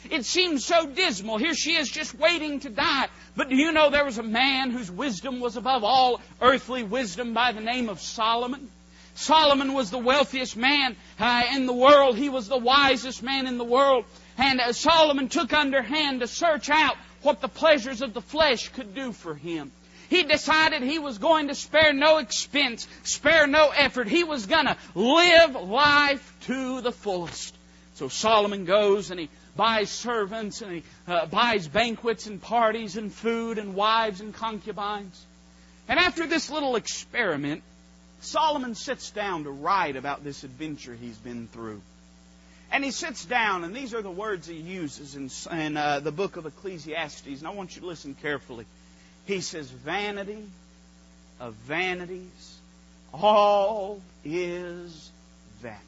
It 0.09 0.25
seems 0.25 0.65
so 0.65 0.87
dismal. 0.87 1.37
Here 1.37 1.53
she 1.53 1.77
is 1.77 1.91
just 1.91 2.15
waiting 2.15 2.61
to 2.61 2.71
die. 2.71 3.09
But 3.37 3.51
do 3.51 3.55
you 3.55 3.73
know 3.73 3.91
there 3.91 4.07
was 4.07 4.17
a 4.17 4.23
man 4.23 4.71
whose 4.71 4.91
wisdom 4.91 5.39
was 5.39 5.59
above 5.59 5.85
all 5.85 6.23
earthly 6.41 6.85
wisdom 6.85 7.35
by 7.35 7.53
the 7.53 7.61
name 7.61 7.91
of 7.91 8.01
Solomon? 8.01 8.71
Solomon 9.15 9.75
was 9.75 9.91
the 9.91 9.99
wealthiest 9.99 10.57
man 10.57 10.97
uh, 11.21 11.43
in 11.53 11.67
the 11.67 11.75
world. 11.75 12.17
He 12.17 12.31
was 12.31 12.49
the 12.49 12.57
wisest 12.57 13.23
man 13.23 13.47
in 13.47 13.59
the 13.59 13.65
world. 13.65 14.07
And 14.39 14.59
uh, 14.59 14.73
Solomon 14.73 15.29
took 15.29 15.53
under 15.53 15.83
hand 15.83 16.21
to 16.21 16.29
search 16.29 16.71
out 16.71 16.97
what 17.21 17.43
the 17.43 17.49
pleasures 17.49 18.01
of 18.01 18.15
the 18.15 18.23
flesh 18.23 18.71
could 18.71 18.95
do 18.95 19.13
for 19.13 19.35
him. 19.35 19.71
He 20.09 20.23
decided 20.23 20.83
he 20.83 20.99
was 20.99 21.19
going 21.19 21.49
to 21.49 21.55
spare 21.55 21.93
no 21.93 22.19
expense, 22.19 22.87
spare 23.03 23.47
no 23.47 23.71
effort. 23.71 24.09
He 24.09 24.25
was 24.25 24.47
going 24.47 24.67
to 24.67 24.77
live 24.95 25.55
life 25.55 26.35
to 26.43 26.81
the 26.81 26.93
fullest. 26.93 27.55
So 27.95 28.09
Solomon 28.09 28.65
goes 28.65 29.11
and 29.11 29.19
he 29.19 29.29
buys 29.57 29.91
servants 29.91 30.63
and 30.63 30.73
he 30.73 30.83
uh, 31.09 31.27
buys 31.27 31.67
banquets 31.67 32.27
and 32.27 32.41
parties 32.41 32.97
and 32.97 33.13
food 33.13 33.59
and 33.59 33.75
wives 33.75 34.21
and 34.21 34.35
concubines. 34.35 35.25
And 35.89 35.99
after 35.99 36.27
this 36.27 36.51
little 36.51 36.77
experiment, 36.77 37.63
Solomon 38.21 38.75
sits 38.75 39.11
down 39.11 39.45
to 39.45 39.51
write 39.51 39.97
about 39.97 40.25
this 40.25 40.45
adventure 40.45 40.95
he's 40.95 41.17
been 41.17 41.49
through. 41.49 41.81
And 42.73 42.85
he 42.85 42.91
sits 42.91 43.25
down, 43.25 43.63
and 43.63 43.75
these 43.75 43.95
are 43.95 44.03
the 44.03 44.11
words 44.11 44.49
he 44.49 44.57
uses 44.57 45.15
in, 45.15 45.31
in 45.57 45.77
uh, 45.77 46.01
the 46.01 46.11
book 46.11 46.37
of 46.37 46.47
Ecclesiastes, 46.47 47.39
and 47.39 47.47
I 47.47 47.51
want 47.51 47.77
you 47.77 47.83
to 47.83 47.87
listen 47.87 48.17
carefully. 48.21 48.67
He 49.27 49.41
says, 49.41 49.69
Vanity 49.71 50.43
of 51.41 51.55
vanities, 51.55 52.59
all 53.13 54.01
is 54.25 55.11
vanity. 55.61 55.83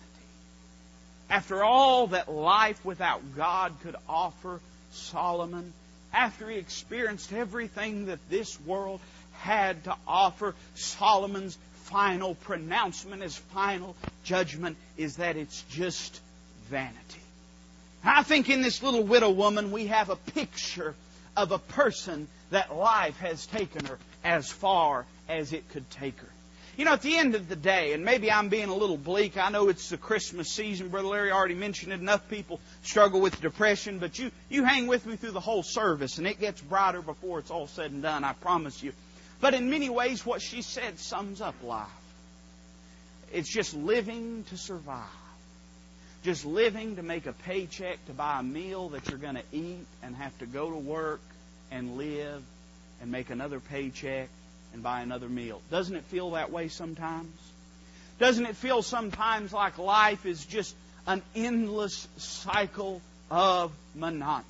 After 1.30 1.62
all 1.62 2.09
that 2.09 2.30
life 2.30 2.85
without 2.85 3.37
God 3.37 3.75
could 3.83 3.97
offer 4.09 4.61
Solomon, 4.92 5.73
after 6.12 6.49
he 6.49 6.57
experienced 6.57 7.33
everything 7.33 8.07
that 8.07 8.18
this 8.30 8.61
world 8.62 9.00
had 9.35 9.85
to 9.85 9.95
offer, 10.07 10.54
Solomon's 10.75 11.57
final 11.85 12.35
pronouncement, 12.35 13.23
his 13.23 13.37
final 13.37 13.95
judgment 14.25 14.76
is 14.97 15.16
that 15.16 15.37
it's 15.37 15.62
just 15.71 16.21
vanity. 16.68 16.95
I 18.04 18.23
think 18.23 18.49
in 18.49 18.62
this 18.62 18.83
little 18.83 19.02
widow 19.02 19.30
woman 19.30 19.71
we 19.71 19.87
have 19.88 20.11
a 20.11 20.16
picture 20.16 20.95
of 21.38 21.52
a 21.52 21.59
person 21.59 22.26
that 22.50 22.75
life 22.75 23.16
has 23.18 23.47
taken 23.47 23.85
her 23.85 23.97
as 24.25 24.50
far 24.50 25.07
as 25.28 25.52
it 25.52 25.68
could 25.71 25.88
take 25.88 26.18
her. 26.18 26.28
You 26.76 26.85
know, 26.85 26.92
at 26.92 27.02
the 27.02 27.16
end 27.16 27.37
of 27.37 27.49
the 27.49 27.57
day, 27.57 27.92
and 27.92 28.04
maybe 28.04 28.30
I'm 28.30 28.49
being 28.49 28.68
a 28.68 28.75
little 28.75 28.97
bleak. 28.97 29.37
I 29.37 29.49
know 29.50 29.68
it's 29.68 29.88
the 29.88 29.97
Christmas 29.97 30.50
season. 30.50 30.88
Brother 30.88 31.09
Larry 31.09 31.30
already 31.30 31.54
mentioned 31.54 31.92
it. 31.92 32.00
Enough 32.00 32.28
people 32.28 32.61
struggle 32.83 33.21
with 33.21 33.40
depression, 33.40 34.00
but 34.00 34.18
you, 34.18 34.33
you 34.49 34.64
hang 34.64 34.88
with 34.88 35.07
me 35.07 35.14
through 35.14 35.30
the 35.30 35.40
whole 35.40 35.62
service, 35.62 36.18
and 36.18 36.26
it 36.26 36.40
gets 36.40 36.61
brighter 36.61 37.02
before 37.02 37.38
it's 37.38 37.50
all 37.52 37.68
said 37.68 37.92
and 37.92 38.02
done, 38.02 38.25
I 38.25 38.33
promise 38.33 38.83
you. 38.83 38.92
But 39.40 39.54
in 39.54 39.71
many 39.71 39.90
ways, 39.90 40.26
what 40.26 40.42
she 40.42 40.62
said 40.62 40.99
sums 40.99 41.40
up 41.40 41.54
life. 41.62 41.87
It's 43.33 43.49
just 43.49 43.75
living 43.75 44.45
to 44.50 44.57
survive. 44.57 45.04
Just 46.25 46.44
living 46.44 46.96
to 46.96 47.02
make 47.02 47.26
a 47.26 47.32
paycheck 47.32 48.04
to 48.06 48.12
buy 48.12 48.40
a 48.40 48.42
meal 48.42 48.90
that 48.90 49.08
you're 49.08 49.18
going 49.18 49.37
to 49.37 49.44
eat 49.52 49.87
and 50.02 50.16
have 50.16 50.37
to 50.38 50.46
go 50.46 50.70
to 50.70 50.76
work 50.76 51.20
and 51.70 51.96
live 51.96 52.42
and 53.00 53.12
make 53.12 53.30
another 53.30 53.60
paycheck 53.60 54.28
and 54.72 54.82
buy 54.82 55.00
another 55.00 55.28
meal. 55.28 55.60
Doesn't 55.70 55.94
it 55.94 56.04
feel 56.04 56.32
that 56.32 56.50
way 56.50 56.68
sometimes? 56.68 57.32
Doesn't 58.18 58.46
it 58.46 58.56
feel 58.56 58.82
sometimes 58.82 59.52
like 59.52 59.78
life 59.78 60.26
is 60.26 60.44
just 60.44 60.75
an 61.06 61.22
endless 61.34 62.08
cycle 62.16 63.00
of 63.30 63.72
monotony? 63.94 64.44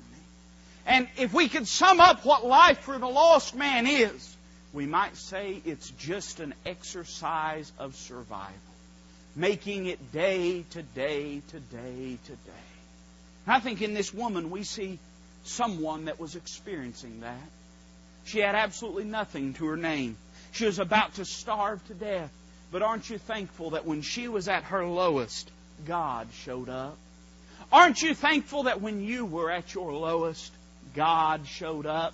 And 0.85 1.07
if 1.17 1.33
we 1.33 1.49
could 1.49 1.67
sum 1.67 1.99
up 1.99 2.25
what 2.25 2.45
life 2.45 2.79
for 2.79 2.97
the 2.97 3.07
lost 3.07 3.55
man 3.55 3.85
is, 3.85 4.35
we 4.73 4.85
might 4.85 5.15
say 5.15 5.61
it's 5.65 5.89
just 5.91 6.39
an 6.39 6.53
exercise 6.65 7.71
of 7.77 7.95
survival, 7.95 8.53
making 9.39 9.85
it 9.85 10.11
day 10.11 10.63
to 10.71 10.81
day 10.81 11.41
to 11.47 11.59
day 11.59 12.17
to 12.25 12.31
day. 12.31 12.65
I 13.47 13.61
think 13.61 13.81
in 13.81 13.93
this 13.93 14.13
woman 14.13 14.51
we 14.51 14.63
see 14.63 14.99
someone 15.45 16.05
that 16.05 16.19
was 16.19 16.35
experiencing 16.35 17.21
that. 17.21 17.49
She 18.25 18.39
had 18.39 18.53
absolutely 18.53 19.05
nothing 19.05 19.53
to 19.55 19.65
her 19.67 19.77
name. 19.77 20.17
She 20.51 20.65
was 20.65 20.77
about 20.77 21.15
to 21.15 21.25
starve 21.25 21.85
to 21.87 21.93
death. 21.93 22.29
But 22.71 22.81
aren't 22.81 23.09
you 23.09 23.17
thankful 23.17 23.71
that 23.71 23.85
when 23.85 24.01
she 24.01 24.27
was 24.27 24.47
at 24.47 24.65
her 24.65 24.85
lowest, 24.85 25.49
God 25.87 26.27
showed 26.43 26.69
up? 26.69 26.97
Aren't 27.71 28.01
you 28.01 28.13
thankful 28.13 28.63
that 28.63 28.81
when 28.81 29.01
you 29.01 29.25
were 29.25 29.49
at 29.49 29.73
your 29.73 29.93
lowest, 29.93 30.51
God 30.95 31.47
showed 31.47 31.85
up? 31.85 32.13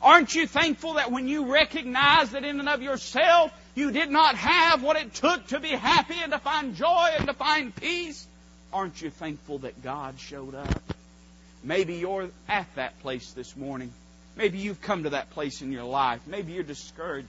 Aren't 0.00 0.34
you 0.34 0.46
thankful 0.46 0.94
that 0.94 1.12
when 1.12 1.28
you 1.28 1.52
recognize 1.52 2.30
that 2.30 2.44
in 2.44 2.58
and 2.58 2.68
of 2.68 2.82
yourself 2.82 3.52
you 3.74 3.90
did 3.90 4.10
not 4.10 4.36
have 4.36 4.82
what 4.82 4.96
it 4.96 5.14
took 5.14 5.46
to 5.48 5.60
be 5.60 5.70
happy 5.70 6.16
and 6.22 6.32
to 6.32 6.38
find 6.38 6.74
joy 6.74 7.10
and 7.16 7.26
to 7.26 7.34
find 7.34 7.74
peace? 7.74 8.26
Aren't 8.72 9.00
you 9.00 9.10
thankful 9.10 9.58
that 9.58 9.82
God 9.82 10.18
showed 10.18 10.54
up? 10.54 10.82
Maybe 11.64 11.94
you're 11.94 12.28
at 12.48 12.66
that 12.74 13.00
place 13.00 13.32
this 13.32 13.56
morning. 13.56 13.92
Maybe 14.36 14.58
you've 14.58 14.80
come 14.80 15.04
to 15.04 15.10
that 15.10 15.30
place 15.30 15.62
in 15.62 15.72
your 15.72 15.84
life. 15.84 16.20
Maybe 16.26 16.52
you're 16.52 16.62
discouraged, 16.62 17.28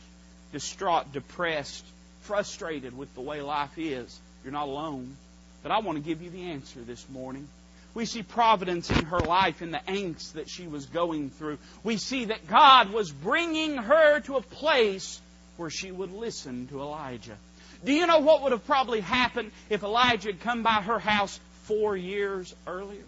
distraught, 0.52 1.12
depressed, 1.12 1.86
frustrated 2.22 2.98
with 2.98 3.14
the 3.14 3.22
way 3.22 3.42
life 3.42 3.78
is. 3.78 4.20
You're 4.44 4.54
not 4.54 4.68
alone. 4.68 5.16
But 5.62 5.72
I 5.72 5.80
want 5.80 5.98
to 5.98 6.04
give 6.04 6.22
you 6.22 6.30
the 6.30 6.52
answer 6.52 6.80
this 6.82 7.08
morning. 7.10 7.48
We 7.94 8.06
see 8.06 8.24
providence 8.24 8.90
in 8.90 9.06
her 9.06 9.24
life 9.24 9.62
in 9.62 9.72
the 9.72 9.82
angst 9.88 10.34
that 10.34 10.50
she 10.50 10.68
was 10.68 10.88
going 10.88 11.30
through. 11.30 11.60
We 11.84 11.98
see 11.98 12.26
that 12.26 12.48
God 12.48 12.92
was 12.92 13.12
bringing 13.12 13.78
her 13.78 14.20
to 14.22 14.38
a 14.38 14.42
place 14.42 15.22
where 15.57 15.69
she 15.69 15.91
would 15.91 16.12
listen 16.12 16.67
to 16.67 16.81
Elijah. 16.81 17.38
Do 17.83 17.91
you 17.91 18.07
know 18.07 18.19
what 18.19 18.43
would 18.43 18.51
have 18.51 18.65
probably 18.65 19.01
happened 19.01 19.51
if 19.69 19.83
Elijah 19.83 20.29
had 20.29 20.39
come 20.41 20.63
by 20.63 20.81
her 20.81 21.00
house 21.00 21.39
four 21.63 21.98
years 21.98 22.53
earlier? 22.65 23.03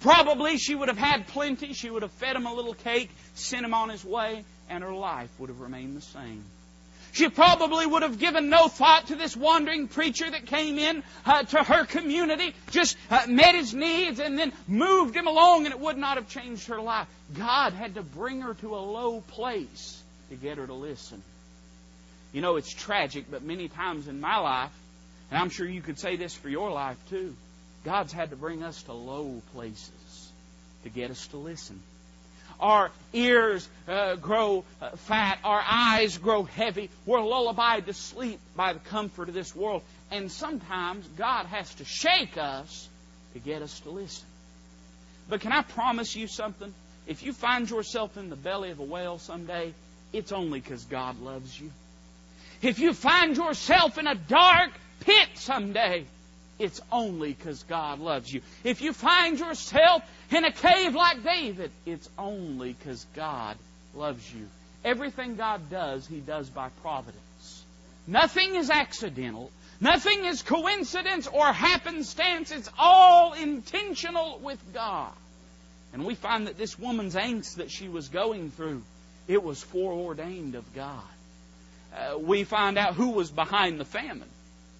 Probably 0.00 0.56
she 0.56 0.74
would 0.74 0.88
have 0.88 0.98
had 0.98 1.26
plenty. 1.28 1.74
She 1.74 1.90
would 1.90 2.02
have 2.02 2.12
fed 2.12 2.34
him 2.34 2.46
a 2.46 2.54
little 2.54 2.74
cake, 2.74 3.10
sent 3.34 3.64
him 3.64 3.74
on 3.74 3.90
his 3.90 4.04
way, 4.04 4.44
and 4.70 4.82
her 4.82 4.92
life 4.94 5.28
would 5.38 5.50
have 5.50 5.60
remained 5.60 5.96
the 5.96 6.00
same. 6.00 6.44
She 7.12 7.28
probably 7.28 7.86
would 7.86 8.02
have 8.02 8.18
given 8.18 8.50
no 8.50 8.68
thought 8.68 9.08
to 9.08 9.16
this 9.16 9.36
wandering 9.36 9.88
preacher 9.88 10.30
that 10.30 10.46
came 10.46 10.78
in 10.78 11.02
uh, 11.26 11.42
to 11.42 11.62
her 11.62 11.84
community, 11.84 12.54
just 12.70 12.96
uh, 13.10 13.26
met 13.28 13.54
his 13.54 13.74
needs, 13.74 14.20
and 14.20 14.38
then 14.38 14.52
moved 14.68 15.16
him 15.16 15.26
along, 15.26 15.66
and 15.66 15.74
it 15.74 15.80
would 15.80 15.98
not 15.98 16.16
have 16.16 16.28
changed 16.28 16.68
her 16.68 16.80
life. 16.80 17.08
God 17.36 17.72
had 17.72 17.96
to 17.96 18.02
bring 18.02 18.42
her 18.42 18.54
to 18.54 18.76
a 18.76 18.78
low 18.78 19.20
place 19.22 20.00
to 20.30 20.36
get 20.36 20.58
her 20.58 20.66
to 20.66 20.74
listen. 20.74 21.22
You 22.32 22.40
know, 22.40 22.56
it's 22.56 22.72
tragic, 22.72 23.26
but 23.30 23.42
many 23.42 23.68
times 23.68 24.08
in 24.08 24.20
my 24.20 24.38
life, 24.38 24.72
and 25.30 25.38
I'm 25.38 25.50
sure 25.50 25.66
you 25.66 25.82
could 25.82 25.98
say 25.98 26.16
this 26.16 26.34
for 26.34 26.48
your 26.48 26.70
life 26.70 26.96
too, 27.08 27.34
God's 27.84 28.12
had 28.12 28.30
to 28.30 28.36
bring 28.36 28.62
us 28.62 28.82
to 28.84 28.92
low 28.92 29.42
places 29.54 30.32
to 30.84 30.90
get 30.90 31.10
us 31.10 31.26
to 31.28 31.36
listen. 31.36 31.80
Our 32.60 32.90
ears 33.14 33.66
uh, 33.88 34.16
grow 34.16 34.64
uh, 34.82 34.90
fat. 34.90 35.38
Our 35.44 35.62
eyes 35.66 36.18
grow 36.18 36.42
heavy. 36.42 36.90
We're 37.06 37.22
lullabied 37.22 37.86
to 37.86 37.94
sleep 37.94 38.38
by 38.54 38.74
the 38.74 38.80
comfort 38.80 39.28
of 39.28 39.34
this 39.34 39.56
world. 39.56 39.82
And 40.10 40.30
sometimes 40.30 41.06
God 41.16 41.46
has 41.46 41.72
to 41.76 41.84
shake 41.86 42.36
us 42.36 42.88
to 43.32 43.38
get 43.38 43.62
us 43.62 43.80
to 43.80 43.90
listen. 43.90 44.26
But 45.28 45.40
can 45.40 45.52
I 45.52 45.62
promise 45.62 46.14
you 46.14 46.26
something? 46.26 46.74
If 47.06 47.22
you 47.22 47.32
find 47.32 47.68
yourself 47.70 48.18
in 48.18 48.28
the 48.28 48.36
belly 48.36 48.70
of 48.70 48.78
a 48.78 48.84
whale 48.84 49.18
someday, 49.18 49.72
it's 50.12 50.32
only 50.32 50.60
because 50.60 50.84
God 50.84 51.20
loves 51.20 51.58
you. 51.58 51.70
If 52.62 52.78
you 52.78 52.92
find 52.92 53.36
yourself 53.36 53.98
in 53.98 54.06
a 54.06 54.14
dark 54.14 54.70
pit 55.00 55.28
someday, 55.34 56.04
it's 56.58 56.80
only 56.92 57.32
because 57.32 57.62
God 57.62 58.00
loves 58.00 58.32
you. 58.32 58.42
If 58.64 58.82
you 58.82 58.92
find 58.92 59.38
yourself 59.38 60.02
in 60.30 60.44
a 60.44 60.52
cave 60.52 60.94
like 60.94 61.24
David, 61.24 61.70
it's 61.86 62.08
only 62.18 62.74
because 62.74 63.06
God 63.16 63.56
loves 63.94 64.30
you. 64.32 64.46
Everything 64.84 65.36
God 65.36 65.70
does, 65.70 66.06
He 66.06 66.20
does 66.20 66.50
by 66.50 66.68
providence. 66.82 67.64
Nothing 68.06 68.56
is 68.56 68.68
accidental. 68.68 69.50
Nothing 69.80 70.26
is 70.26 70.42
coincidence 70.42 71.26
or 71.26 71.50
happenstance. 71.50 72.50
It's 72.50 72.68
all 72.78 73.32
intentional 73.32 74.38
with 74.42 74.58
God. 74.74 75.12
And 75.94 76.04
we 76.04 76.14
find 76.14 76.46
that 76.46 76.58
this 76.58 76.78
woman's 76.78 77.14
angst 77.14 77.56
that 77.56 77.70
she 77.70 77.88
was 77.88 78.08
going 78.08 78.50
through, 78.50 78.82
it 79.26 79.42
was 79.42 79.62
foreordained 79.62 80.54
of 80.54 80.74
God. 80.74 81.02
Uh, 81.94 82.18
we 82.18 82.44
find 82.44 82.78
out 82.78 82.94
who 82.94 83.10
was 83.10 83.30
behind 83.30 83.80
the 83.80 83.84
famine. 83.84 84.28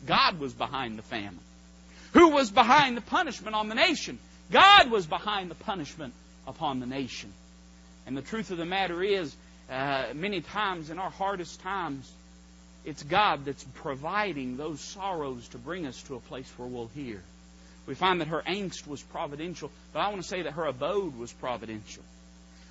God 0.06 0.38
was 0.38 0.52
behind 0.52 0.98
the 0.98 1.02
famine. 1.02 1.40
Who 2.12 2.28
was 2.28 2.50
behind 2.50 2.96
the 2.96 3.02
punishment 3.02 3.54
on 3.54 3.68
the 3.68 3.74
nation? 3.74 4.18
God 4.50 4.90
was 4.90 5.06
behind 5.06 5.50
the 5.50 5.54
punishment 5.54 6.12
upon 6.46 6.80
the 6.80 6.86
nation. 6.86 7.32
And 8.06 8.16
the 8.16 8.22
truth 8.22 8.50
of 8.50 8.58
the 8.58 8.64
matter 8.64 9.02
is, 9.02 9.34
uh, 9.70 10.06
many 10.14 10.40
times 10.40 10.90
in 10.90 10.98
our 10.98 11.10
hardest 11.10 11.60
times, 11.60 12.10
it's 12.84 13.02
God 13.02 13.44
that's 13.44 13.64
providing 13.74 14.56
those 14.56 14.80
sorrows 14.80 15.46
to 15.48 15.58
bring 15.58 15.86
us 15.86 16.02
to 16.04 16.16
a 16.16 16.20
place 16.20 16.50
where 16.56 16.66
we'll 16.66 16.90
hear. 16.94 17.22
We 17.86 17.94
find 17.94 18.20
that 18.20 18.28
her 18.28 18.42
angst 18.46 18.86
was 18.86 19.02
providential, 19.02 19.70
but 19.92 20.00
I 20.00 20.08
want 20.08 20.22
to 20.22 20.28
say 20.28 20.42
that 20.42 20.52
her 20.52 20.66
abode 20.66 21.16
was 21.16 21.32
providential. 21.32 22.02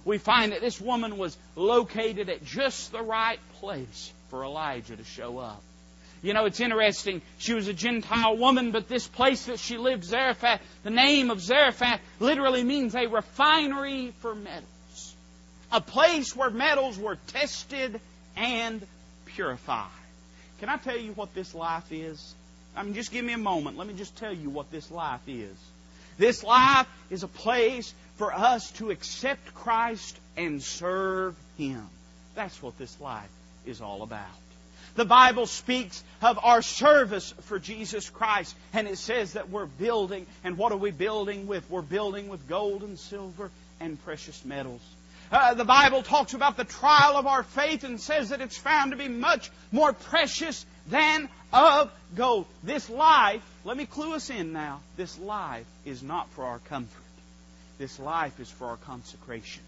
We 0.06 0.18
find 0.18 0.52
that 0.52 0.62
this 0.62 0.80
woman 0.80 1.18
was 1.18 1.38
located 1.56 2.30
at 2.30 2.44
just 2.44 2.92
the 2.92 3.02
right 3.02 3.40
place 3.60 4.12
for 4.30 4.44
Elijah 4.44 4.96
to 4.96 5.04
show 5.04 5.38
up. 5.38 5.62
You 6.22 6.34
know, 6.34 6.46
it's 6.46 6.60
interesting. 6.60 7.22
She 7.38 7.54
was 7.54 7.68
a 7.68 7.74
Gentile 7.74 8.36
woman, 8.36 8.72
but 8.72 8.90
this 8.90 9.08
place 9.08 9.46
that 9.46 9.60
she 9.60 9.78
lived, 9.78 10.04
Zarephath, 10.04 10.62
the 10.84 10.90
name 10.90 11.32
of 11.32 11.40
Zarephath 11.40 12.02
literally 12.20 12.64
means 12.64 12.94
a 12.94 13.08
refinery 13.08 14.14
for 14.20 14.36
metals. 14.36 15.16
A 15.72 15.80
place 15.80 16.36
where 16.36 16.50
metals 16.50 16.98
were 16.98 17.18
tested 17.28 18.02
and 18.36 18.86
purified. 19.26 19.88
Can 20.60 20.68
I 20.68 20.78
tell 20.78 20.98
you 20.98 21.14
what 21.14 21.34
this 21.34 21.56
life 21.56 21.90
is? 21.92 22.36
I 22.76 22.84
mean, 22.84 22.94
just 22.94 23.12
give 23.12 23.24
me 23.24 23.34
a 23.34 23.38
moment. 23.38 23.78
Let 23.78 23.88
me 23.88 23.94
just 23.94 24.16
tell 24.18 24.34
you 24.34 24.50
what 24.50 24.72
this 24.72 24.92
life 24.92 25.22
is. 25.28 25.56
This 26.18 26.44
life 26.44 26.88
is 27.10 27.24
a 27.24 27.30
place 27.30 27.94
for 28.18 28.34
us 28.34 28.72
to 28.72 28.92
accept 28.92 29.54
Christ 29.54 30.18
and 30.36 30.62
serve 30.62 31.36
Him. 31.58 31.88
That's 32.36 32.62
what 32.62 32.78
this 32.78 33.00
life 33.00 33.30
is 33.70 33.82
all 33.82 34.02
about. 34.02 34.26
The 34.96 35.06
Bible 35.06 35.46
speaks 35.46 36.04
of 36.22 36.40
our 36.44 36.62
service 36.62 37.34
for 37.44 37.60
Jesus 37.60 38.10
Christ, 38.10 38.56
and 38.74 38.88
it 38.88 38.98
says 38.98 39.34
that 39.34 39.50
we're 39.50 39.66
building, 39.66 40.26
and 40.44 40.58
what 40.58 40.72
are 40.72 40.78
we 40.78 40.92
building 40.92 41.48
with? 41.48 41.70
We're 41.70 41.82
building 41.82 42.28
with 42.28 42.50
gold 42.50 42.84
and 42.84 43.00
silver 43.00 43.52
and 43.80 44.04
precious 44.04 44.44
metals. 44.44 44.82
Uh, 45.32 45.54
the 45.54 45.64
Bible 45.64 46.02
talks 46.02 46.34
about 46.34 46.58
the 46.58 46.64
trial 46.64 47.16
of 47.16 47.28
our 47.28 47.44
faith 47.44 47.84
and 47.84 48.02
says 48.02 48.30
that 48.30 48.42
it's 48.42 48.58
found 48.58 48.92
to 48.92 48.98
be 48.98 49.08
much 49.08 49.52
more 49.72 49.94
precious 49.94 50.66
than 50.88 51.30
of 51.54 51.92
gold. 52.16 52.48
This 52.64 52.90
life, 52.90 53.44
let 53.64 53.78
me 53.78 53.86
clue 53.86 54.16
us 54.16 54.30
in 54.30 54.54
now, 54.54 54.82
this 54.98 55.20
life 55.20 55.68
is 55.86 56.02
not 56.02 56.30
for 56.32 56.46
our 56.46 56.60
comfort. 56.60 57.04
This 57.78 58.00
life 58.00 58.40
is 58.40 58.50
for 58.50 58.68
our 58.68 58.78
consecration. 58.78 59.64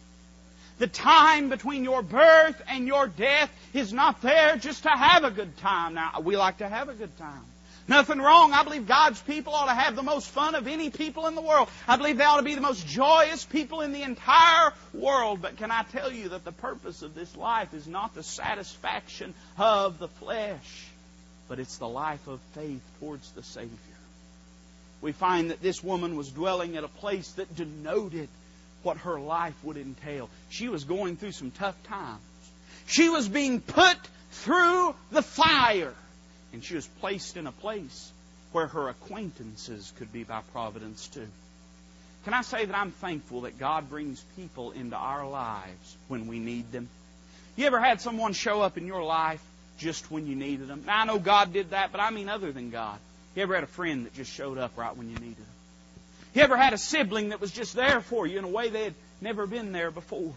The 0.82 0.88
time 0.88 1.50
between 1.50 1.84
your 1.84 2.02
birth 2.02 2.60
and 2.68 2.88
your 2.88 3.06
death 3.06 3.52
is 3.72 3.94
not 3.94 4.20
there 4.24 4.58
just 4.58 4.82
to 4.82 4.90
have 4.90 5.24
a 5.24 5.30
good 5.30 5.56
time. 5.58 5.94
Now, 5.94 6.22
we 6.24 6.36
like 6.36 6.58
to 6.58 6.68
have 6.68 6.90
a 6.90 6.96
good 6.96 7.16
time. 7.20 7.44
Nothing 7.88 8.18
wrong. 8.18 8.52
I 8.52 8.64
believe 8.64 8.88
God's 8.88 9.22
people 9.22 9.54
ought 9.54 9.68
to 9.68 9.76
have 9.76 9.96
the 9.96 10.02
most 10.02 10.30
fun 10.30 10.56
of 10.56 10.68
any 10.68 10.90
people 10.90 11.28
in 11.28 11.36
the 11.36 11.42
world. 11.44 11.70
I 11.88 11.98
believe 11.98 12.18
they 12.18 12.24
ought 12.24 12.38
to 12.38 12.42
be 12.42 12.56
the 12.56 12.62
most 12.62 12.88
joyous 12.88 13.46
people 13.46 13.82
in 13.82 13.92
the 13.92 14.02
entire 14.02 14.74
world. 14.92 15.40
But 15.40 15.58
can 15.58 15.70
I 15.70 15.84
tell 15.84 16.12
you 16.12 16.30
that 16.30 16.46
the 16.46 16.52
purpose 16.52 17.04
of 17.04 17.14
this 17.14 17.38
life 17.38 17.76
is 17.76 17.86
not 17.86 18.16
the 18.16 18.24
satisfaction 18.24 19.36
of 19.60 20.00
the 20.00 20.08
flesh, 20.08 20.88
but 21.48 21.60
it's 21.60 21.78
the 21.78 21.88
life 21.88 22.28
of 22.28 22.40
faith 22.56 22.82
towards 23.00 23.30
the 23.34 23.44
Savior. 23.44 23.78
We 25.00 25.12
find 25.12 25.52
that 25.52 25.62
this 25.62 25.84
woman 25.84 26.16
was 26.16 26.32
dwelling 26.32 26.76
at 26.76 26.84
a 26.84 26.88
place 26.88 27.30
that 27.34 27.56
denoted 27.56 28.30
what 28.84 28.98
her 28.98 29.20
life 29.20 29.56
would 29.64 29.78
entail. 29.78 30.30
She 30.50 30.70
was 30.70 30.84
going 30.84 31.18
through 31.18 31.34
some 31.34 31.52
tough 31.52 31.82
times. 31.84 32.22
She 32.88 33.10
was 33.10 33.28
being 33.28 33.62
put 33.62 33.98
through 34.32 34.96
the 35.12 35.22
fire 35.22 35.94
and 36.54 36.64
she 36.64 36.76
was 36.76 36.88
placed 37.00 37.38
in 37.38 37.48
a 37.48 37.52
place 37.52 38.12
where 38.52 38.68
her 38.68 38.90
acquaintances 38.90 39.94
could 39.98 40.12
be 40.12 40.24
by 40.24 40.42
providence 40.52 41.08
too. 41.08 41.28
Can 42.26 42.34
I 42.34 42.42
say 42.42 42.66
that 42.66 42.78
I'm 42.78 42.92
thankful 42.92 43.42
that 43.42 43.58
God 43.58 43.90
brings 43.90 44.24
people 44.36 44.72
into 44.72 44.96
our 44.96 45.28
lives 45.28 45.98
when 46.08 46.28
we 46.28 46.40
need 46.40 46.72
them? 46.72 46.90
You 47.56 47.66
ever 47.66 47.80
had 47.80 48.02
someone 48.02 48.34
show 48.34 48.62
up 48.62 48.78
in 48.78 48.86
your 48.86 49.04
life 49.04 49.42
just 49.78 50.12
when 50.12 50.28
you 50.28 50.36
needed 50.36 50.68
them? 50.68 50.84
Now, 50.86 51.02
I 51.02 51.06
know 51.06 51.20
God 51.20 51.52
did 51.52 51.72
that, 51.72 51.92
but 51.92 52.00
I 52.00 52.12
mean 52.12 52.30
other 52.30 52.52
than 52.52 52.70
God. 52.70 53.00
You 53.36 53.44
ever 53.44 53.56
had 53.56 53.64
a 53.64 53.68
friend 53.68 54.06
that 54.06 54.14
just 54.14 54.32
showed 54.32 54.58
up 54.58 54.78
right 54.78 54.96
when 54.96 55.10
you 55.10 55.16
needed 55.16 55.38
them? 55.38 55.46
You 56.34 56.42
ever 56.42 56.56
had 56.56 56.74
a 56.74 56.78
sibling 56.78 57.30
that 57.30 57.42
was 57.42 57.52
just 57.52 57.76
there 57.76 58.00
for 58.00 58.26
you 58.26 58.38
in 58.40 58.46
a 58.46 58.50
way 58.50 58.70
they 58.70 58.86
had 58.86 58.94
never 59.20 59.46
been 59.46 59.72
there 59.72 59.92
before? 59.92 60.34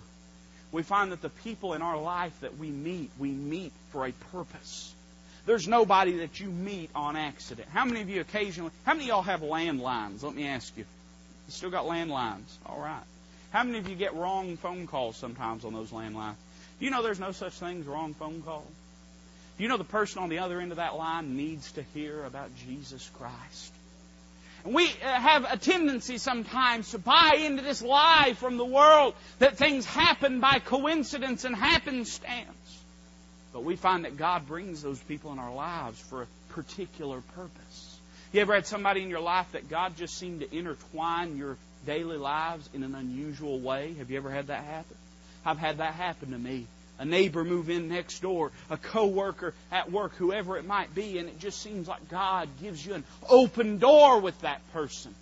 We 0.73 0.83
find 0.83 1.13
that 1.13 1.23
the 1.23 1.29
people 1.29 1.75
in 1.75 1.83
our 1.83 1.97
life 1.97 2.33
that 2.41 2.59
we 2.59 2.69
meet, 2.69 3.11
we 3.19 3.31
meet 3.31 3.73
for 3.91 4.07
a 4.07 4.13
purpose. 4.33 4.93
There's 5.47 5.69
nobody 5.69 6.19
that 6.19 6.41
you 6.41 6.49
meet 6.49 6.91
on 6.97 7.17
accident. 7.17 7.69
How 7.73 7.85
many 7.85 8.01
of 8.01 8.09
you 8.09 8.21
occasionally, 8.21 8.73
how 8.85 8.95
many 8.95 9.05
of 9.05 9.09
y'all 9.09 9.23
have 9.23 9.41
landlines? 9.41 10.23
Let 10.23 10.35
me 10.35 10.49
ask 10.49 10.77
you. 10.77 10.85
You 11.47 11.53
still 11.53 11.71
got 11.71 11.85
landlines? 11.85 12.51
All 12.67 12.81
right. 12.81 13.05
How 13.53 13.63
many 13.63 13.79
of 13.79 13.89
you 13.89 13.95
get 13.95 14.15
wrong 14.15 14.57
phone 14.57 14.89
calls 14.89 15.17
sometimes 15.17 15.65
on 15.65 15.75
those 15.75 15.91
landlines? 15.91 16.35
Do 16.81 16.87
you 16.87 16.91
know 16.91 17.05
there's 17.05 17.21
no 17.21 17.31
such 17.31 17.53
thing 17.53 17.81
as 17.81 17.87
wrong 17.87 18.15
phone 18.15 18.43
call? 18.43 18.67
Do 19.57 19.63
you 19.63 19.69
know 19.69 19.77
the 19.77 19.85
person 19.85 20.23
on 20.23 20.29
the 20.29 20.41
other 20.41 20.61
end 20.61 20.73
of 20.73 20.79
that 20.79 20.97
line 20.97 21.37
needs 21.37 21.71
to 21.73 21.85
hear 21.95 22.25
about 22.25 22.51
Jesus 22.67 23.09
Christ? 23.17 23.73
We 24.65 24.87
uh, 24.87 25.07
have 25.07 25.45
a 25.45 25.59
tendency 25.59 26.17
sometimes 26.17 26.93
to 26.93 26.99
buy 26.99 27.39
into 27.39 27.63
this 27.63 27.83
lie 27.83 28.35
from 28.37 28.57
the 28.57 28.65
world 28.65 29.15
that 29.39 29.59
things 29.59 29.85
happen 29.85 30.41
by 30.41 30.59
coincidence 30.59 31.45
and 31.45 31.55
happenstance. 31.55 32.83
But 33.53 33.63
we 33.63 33.77
find 33.77 34.05
that 34.05 34.17
God 34.17 34.49
brings 34.49 34.83
those 34.83 34.99
people 35.01 35.33
in 35.33 35.39
our 35.39 35.53
lives 35.53 36.01
for 36.01 36.23
a 36.23 36.27
particular 36.51 37.21
purpose. 37.35 37.99
You 38.33 38.41
ever 38.41 38.55
had 38.55 38.67
somebody 38.67 39.03
in 39.03 39.11
your 39.11 39.21
life 39.21 39.53
that 39.53 39.69
God 39.69 39.97
just 39.97 40.17
seemed 40.17 40.41
to 40.41 40.57
intertwine 40.57 41.37
your 41.37 41.57
daily 41.87 42.17
lives 42.17 42.69
in 42.73 42.83
an 42.83 42.95
unusual 42.95 43.61
way? 43.61 43.95
Have 43.99 44.11
you 44.11 44.17
ever 44.17 44.31
had 44.31 44.47
that 44.47 44.65
happen? 44.65 44.97
I've 45.45 45.59
had 45.59 45.79
that 45.79 45.95
happen 45.95 46.31
to 46.33 46.39
me. 46.39 46.67
A 46.99 47.05
neighbor 47.05 47.45
move 47.45 47.71
in 47.71 47.89
next 47.89 48.21
door, 48.21 48.53
a 48.71 48.77
coworker 48.77 49.53
at 49.73 49.91
work, 49.91 50.15
whoever 50.15 50.57
it 50.57 50.65
might 50.65 50.95
be, 50.95 51.19
and 51.19 51.29
it 51.29 51.39
just 51.41 51.61
seems 51.61 51.89
like 51.89 52.09
God 52.09 52.49
gives 52.63 52.85
you 52.85 52.95
an 52.95 53.05
open 53.29 53.79
door 53.79 54.21
with 54.21 54.41
that 54.43 54.61
person. 54.73 55.15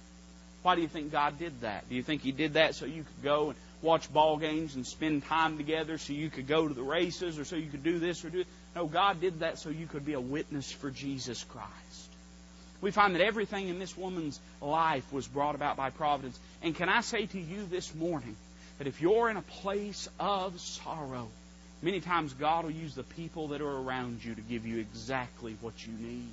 Why 0.62 0.74
do 0.74 0.82
you 0.82 0.88
think 0.88 1.11
God 1.11 1.38
did 1.38 1.62
that? 1.62 1.88
Do 1.88 1.94
you 1.94 2.02
think 2.02 2.22
He 2.22 2.32
did 2.32 2.54
that 2.54 2.74
so 2.74 2.85
you 2.85 3.04
could 3.04 3.22
go 3.22 3.50
and 3.50 3.58
watch 3.82 4.12
ball 4.12 4.37
games 4.37 4.76
and 4.76 4.87
spend 4.87 5.24
time 5.24 5.56
together 5.56 5.98
so 5.98 6.12
you 6.12 6.30
could 6.30 6.46
go 6.46 6.66
to 6.66 6.72
the 6.72 6.82
races 6.82 7.38
or 7.38 7.44
so 7.44 7.56
you 7.56 7.68
could 7.68 7.82
do 7.82 7.98
this 7.98 8.24
or 8.24 8.30
do 8.30 8.40
it. 8.40 8.46
No, 8.74 8.87
God 8.87 9.20
did 9.20 9.40
that 9.40 9.58
so 9.58 9.70
you 9.70 9.87
could 9.87 10.06
be 10.06 10.14
a 10.14 10.20
witness 10.20 10.70
for 10.70 10.90
Jesus 10.90 11.44
Christ. 11.44 11.68
We 12.80 12.90
find 12.90 13.14
that 13.14 13.22
everything 13.22 13.68
in 13.68 13.78
this 13.78 13.96
woman's 13.96 14.40
life 14.61 15.12
was 15.12 15.26
brought 15.26 15.54
about 15.54 15.76
by 15.76 15.90
providence. 15.90 16.38
And 16.62 16.74
can 16.74 16.88
I 16.88 17.00
say 17.00 17.26
to 17.26 17.40
you 17.40 17.66
this 17.66 17.94
morning 17.94 18.37
that 18.78 18.87
if 18.87 19.00
you're 19.00 19.30
in 19.30 19.37
a 19.37 19.42
place 19.42 20.08
of 20.18 20.58
sorrow, 20.61 21.28
many 21.83 22.01
times 22.01 22.33
God 22.33 22.64
will 22.64 22.73
use 22.73 22.95
the 22.95 23.03
people 23.03 23.49
that 23.49 23.61
are 23.61 23.77
around 23.79 24.25
you 24.25 24.35
to 24.35 24.40
give 24.40 24.66
you 24.66 24.79
exactly 24.79 25.57
what 25.61 25.87
you 25.87 25.92
need. 25.92 26.33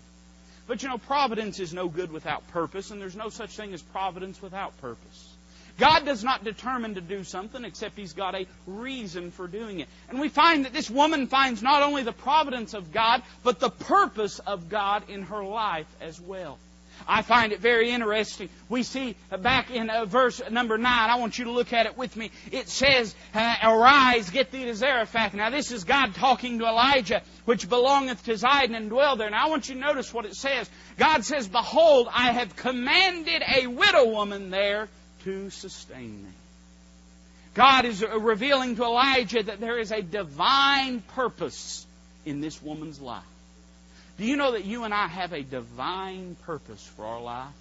But 0.68 0.84
you 0.84 0.90
know, 0.90 1.00
providence 1.00 1.60
is 1.60 1.74
no 1.74 1.90
good 1.90 2.12
without 2.12 2.48
purpose, 2.50 2.92
and 2.92 3.02
there's 3.02 3.16
no 3.16 3.30
such 3.30 3.58
thing 3.58 3.74
as 3.74 3.82
providence 3.82 4.42
without 4.42 4.80
purpose. 4.82 5.34
God 5.80 6.06
does 6.06 6.24
not 6.24 6.44
determine 6.44 6.96
to 6.96 7.02
do 7.02 7.24
something 7.24 7.64
except 7.64 7.98
He's 7.98 8.14
got 8.14 8.36
a 8.36 8.46
reason 8.68 9.32
for 9.32 9.48
doing 9.48 9.80
it. 9.80 9.88
And 10.10 10.20
we 10.20 10.30
find 10.30 10.66
that 10.66 10.74
this 10.74 10.90
woman 10.90 11.28
finds 11.28 11.64
not 11.64 11.82
only 11.82 12.04
the 12.04 12.12
providence 12.12 12.74
of 12.74 12.92
God, 12.92 13.24
but 13.44 13.60
the 13.60 13.70
purpose 13.70 14.40
of 14.40 14.70
God 14.70 15.10
in 15.10 15.24
her 15.24 15.44
life 15.44 15.88
as 16.02 16.20
well. 16.20 16.60
I 17.08 17.22
find 17.22 17.52
it 17.52 17.60
very 17.60 17.92
interesting. 17.92 18.50
We 18.68 18.84
see 18.84 19.16
back 19.42 19.72
in 19.72 19.90
uh, 19.90 20.06
verse 20.06 20.42
number 20.50 20.78
9, 20.78 20.86
I 20.88 21.16
want 21.16 21.38
you 21.38 21.46
to 21.46 21.52
look 21.52 21.74
at 21.74 21.86
it 21.86 21.98
with 21.98 22.16
me. 22.16 22.32
It 22.52 22.70
says, 22.70 23.16
uh, 23.34 23.56
Arise, 23.64 24.30
get 24.30 24.52
thee 24.52 24.66
to 24.66 24.76
Zarephath. 24.76 25.34
Now 25.34 25.50
this 25.50 25.72
is 25.72 25.84
God 25.84 26.16
talking 26.16 26.60
to 26.60 26.66
Elijah, 26.66 27.22
which 27.46 27.70
belongeth 27.70 28.24
to 28.26 28.34
Zidon 28.34 28.76
and 28.76 28.90
dwell 28.90 29.16
there. 29.16 29.30
Now 29.30 29.48
I 29.48 29.50
want 29.50 29.70
you 29.70 29.76
to 29.76 29.82
notice 29.82 30.14
what 30.14 30.26
it 30.26 30.36
says. 30.36 30.70
God 30.98 31.26
says, 31.26 31.48
Behold, 31.48 32.08
I 32.12 32.32
have 32.32 32.56
commanded 32.56 33.44
a 33.56 33.68
widow 33.68 34.10
woman 34.10 34.50
there 34.50 34.88
to 35.24 35.50
sustain 35.50 36.24
me. 36.24 36.30
God 37.54 37.86
is 37.86 38.04
revealing 38.04 38.76
to 38.76 38.84
Elijah 38.84 39.44
that 39.44 39.60
there 39.60 39.80
is 39.80 39.92
a 39.92 40.02
divine 40.02 41.02
purpose 41.02 41.86
in 42.26 42.42
this 42.42 42.62
woman's 42.62 43.02
life. 43.02 43.24
Do 44.20 44.26
you 44.26 44.36
know 44.36 44.52
that 44.52 44.66
you 44.66 44.84
and 44.84 44.94
I 44.94 45.08
have 45.08 45.32
a 45.32 45.42
divine 45.42 46.36
purpose 46.44 46.86
for 46.98 47.06
our 47.06 47.22
life? 47.22 47.54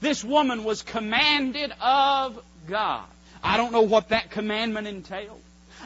This 0.00 0.24
woman 0.24 0.64
was 0.64 0.82
commanded 0.82 1.72
of 1.80 2.42
God. 2.66 3.04
I 3.44 3.56
don't 3.56 3.70
know 3.70 3.82
what 3.82 4.08
that 4.08 4.32
commandment 4.32 4.88
entailed. 4.88 5.40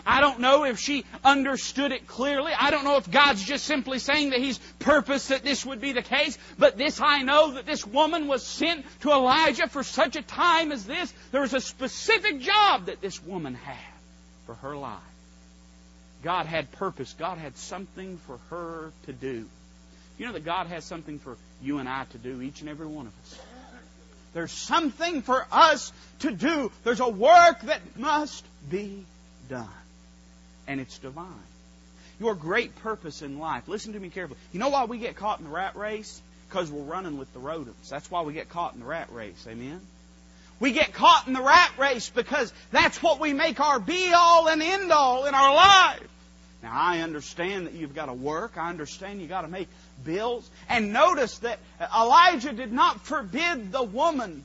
I 0.07 0.23
don't 0.23 0.41
know 0.41 0.65
if 0.65 0.79
she 0.79 1.05
understood 1.23 1.93
it 1.93 2.07
clearly. 2.07 2.53
I 2.59 2.71
don't 2.71 2.85
know 2.85 2.97
if 2.97 3.11
God's 3.11 3.45
just 3.45 3.67
simply 3.67 3.99
saying 3.99 4.31
that 4.31 4.39
He's 4.41 4.59
purposed 4.79 5.29
that 5.29 5.45
this 5.45 5.67
would 5.67 5.83
be 5.83 5.93
the 5.93 6.01
case. 6.01 6.39
But 6.59 6.79
this 6.79 6.99
I 6.99 7.21
know 7.21 7.53
that 7.53 7.67
this 7.67 7.87
woman 7.87 8.29
was 8.29 8.47
sent 8.47 8.87
to 9.03 9.11
Elijah 9.11 9.69
for 9.69 9.83
such 9.83 10.17
a 10.17 10.23
time 10.23 10.73
as 10.73 10.87
this. 10.87 11.13
There 11.33 11.43
was 11.43 11.53
a 11.53 11.61
specific 11.61 12.41
job 12.41 12.87
that 12.87 13.03
this 13.03 13.23
woman 13.23 13.55
had 13.55 13.77
for 14.47 14.55
her 14.55 14.75
life. 14.75 15.01
God 16.23 16.47
had 16.47 16.73
purpose. 16.73 17.15
God 17.19 17.37
had 17.37 17.59
something 17.59 18.17
for 18.27 18.39
her 18.49 18.91
to 19.05 19.13
do. 19.13 19.47
You 20.23 20.29
know 20.29 20.35
that 20.35 20.45
God 20.45 20.69
has 20.69 20.85
something 20.85 21.19
for 21.19 21.37
you 21.61 21.79
and 21.79 21.89
I 21.89 22.05
to 22.13 22.19
do, 22.19 22.41
each 22.43 22.61
and 22.61 22.71
every 22.71 22.87
one 22.87 23.09
of 23.09 23.13
us. 23.25 23.41
There's 24.35 24.53
something 24.53 25.21
for 25.21 25.45
us 25.51 25.93
to 26.21 26.31
do. 26.31 26.71
There's 26.85 27.01
a 27.01 27.09
work 27.09 27.61
that 27.63 27.81
must 27.97 28.45
be 28.71 29.05
done 29.49 29.67
and 30.69 30.81
it's 30.81 30.97
divine. 30.99 31.27
Your 32.21 32.37
great 32.37 32.77
purpose 32.85 33.23
in 33.23 33.41
life, 33.41 33.67
listen 33.67 33.95
to 33.95 33.99
me 33.99 34.11
carefully. 34.11 34.39
You 34.53 34.61
know 34.61 34.69
why 34.69 34.85
we 34.85 34.99
get 34.99 35.17
caught 35.17 35.41
in 35.41 35.45
the 35.45 35.51
rat 35.51 35.75
race? 35.75 36.23
Because 36.49 36.71
we're 36.71 36.85
running 36.85 37.19
with 37.19 37.33
the 37.33 37.41
rodents. 37.41 37.91
That's 37.91 38.09
why 38.09 38.23
we 38.23 38.33
get 38.33 38.49
caught 38.49 38.75
in 38.75 38.79
the 38.79 38.87
rat 38.87 39.09
race. 39.11 39.45
Amen? 39.49 39.81
We 40.61 40.71
get 40.71 40.93
caught 40.93 41.27
in 41.27 41.33
the 41.33 41.43
rat 41.43 41.73
race 41.79 42.11
because 42.11 42.53
that's 42.71 43.03
what 43.03 43.19
we 43.19 43.33
make 43.33 43.59
our 43.59 43.81
be 43.81 44.13
all 44.15 44.47
and 44.47 44.63
end 44.63 44.93
all 44.93 45.27
in 45.27 45.35
our 45.35 45.53
life. 45.53 46.12
Now, 46.62 46.70
I 46.72 47.01
understand 47.01 47.66
that 47.66 47.72
you've 47.72 47.94
got 47.94 48.07
to 48.07 48.12
work. 48.12 48.57
I 48.57 48.70
understand 48.70 49.20
you've 49.20 49.29
got 49.29 49.42
to 49.42 49.48
make 49.48 49.68
bills. 50.05 50.48
And 50.68 50.92
notice 50.92 51.38
that 51.38 51.59
Elijah 51.81 52.53
did 52.53 52.72
not 52.72 53.05
forbid 53.05 53.72
the 53.72 53.83
woman 53.83 54.44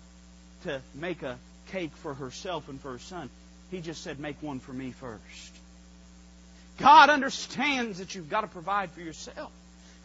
to 0.64 0.82
make 0.96 1.22
a 1.22 1.38
cake 1.72 1.96
for 1.98 2.16
herself 2.16 2.70
and 2.70 2.82
for 2.82 2.94
her 2.94 3.00
son. 3.00 3.30
He 3.70 3.82
just 3.82 4.04
said, 4.04 4.20
make 4.20 4.42
one 4.42 4.60
for 4.60 4.74
me 4.74 4.92
first. 4.92 5.54
God 6.80 7.10
understands 7.10 8.00
that 8.00 8.16
you've 8.16 8.30
got 8.30 8.42
to 8.42 8.48
provide 8.48 8.92
for 8.92 9.02
yourself. 9.02 9.52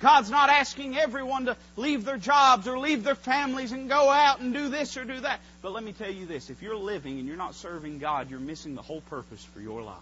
God's 0.00 0.30
not 0.30 0.50
asking 0.50 0.98
everyone 0.98 1.46
to 1.46 1.56
leave 1.76 2.04
their 2.04 2.16
jobs 2.16 2.66
or 2.66 2.78
leave 2.78 3.04
their 3.04 3.14
families 3.14 3.70
and 3.70 3.88
go 3.88 4.10
out 4.10 4.40
and 4.40 4.52
do 4.52 4.68
this 4.68 4.96
or 4.96 5.04
do 5.04 5.20
that. 5.20 5.38
But 5.62 5.72
let 5.72 5.84
me 5.84 5.92
tell 5.92 6.10
you 6.10 6.26
this 6.26 6.50
if 6.50 6.60
you're 6.60 6.76
living 6.76 7.20
and 7.20 7.28
you're 7.28 7.36
not 7.36 7.54
serving 7.54 8.00
God, 8.00 8.28
you're 8.28 8.40
missing 8.40 8.74
the 8.74 8.82
whole 8.82 9.02
purpose 9.02 9.44
for 9.44 9.60
your 9.60 9.80
life. 9.80 9.96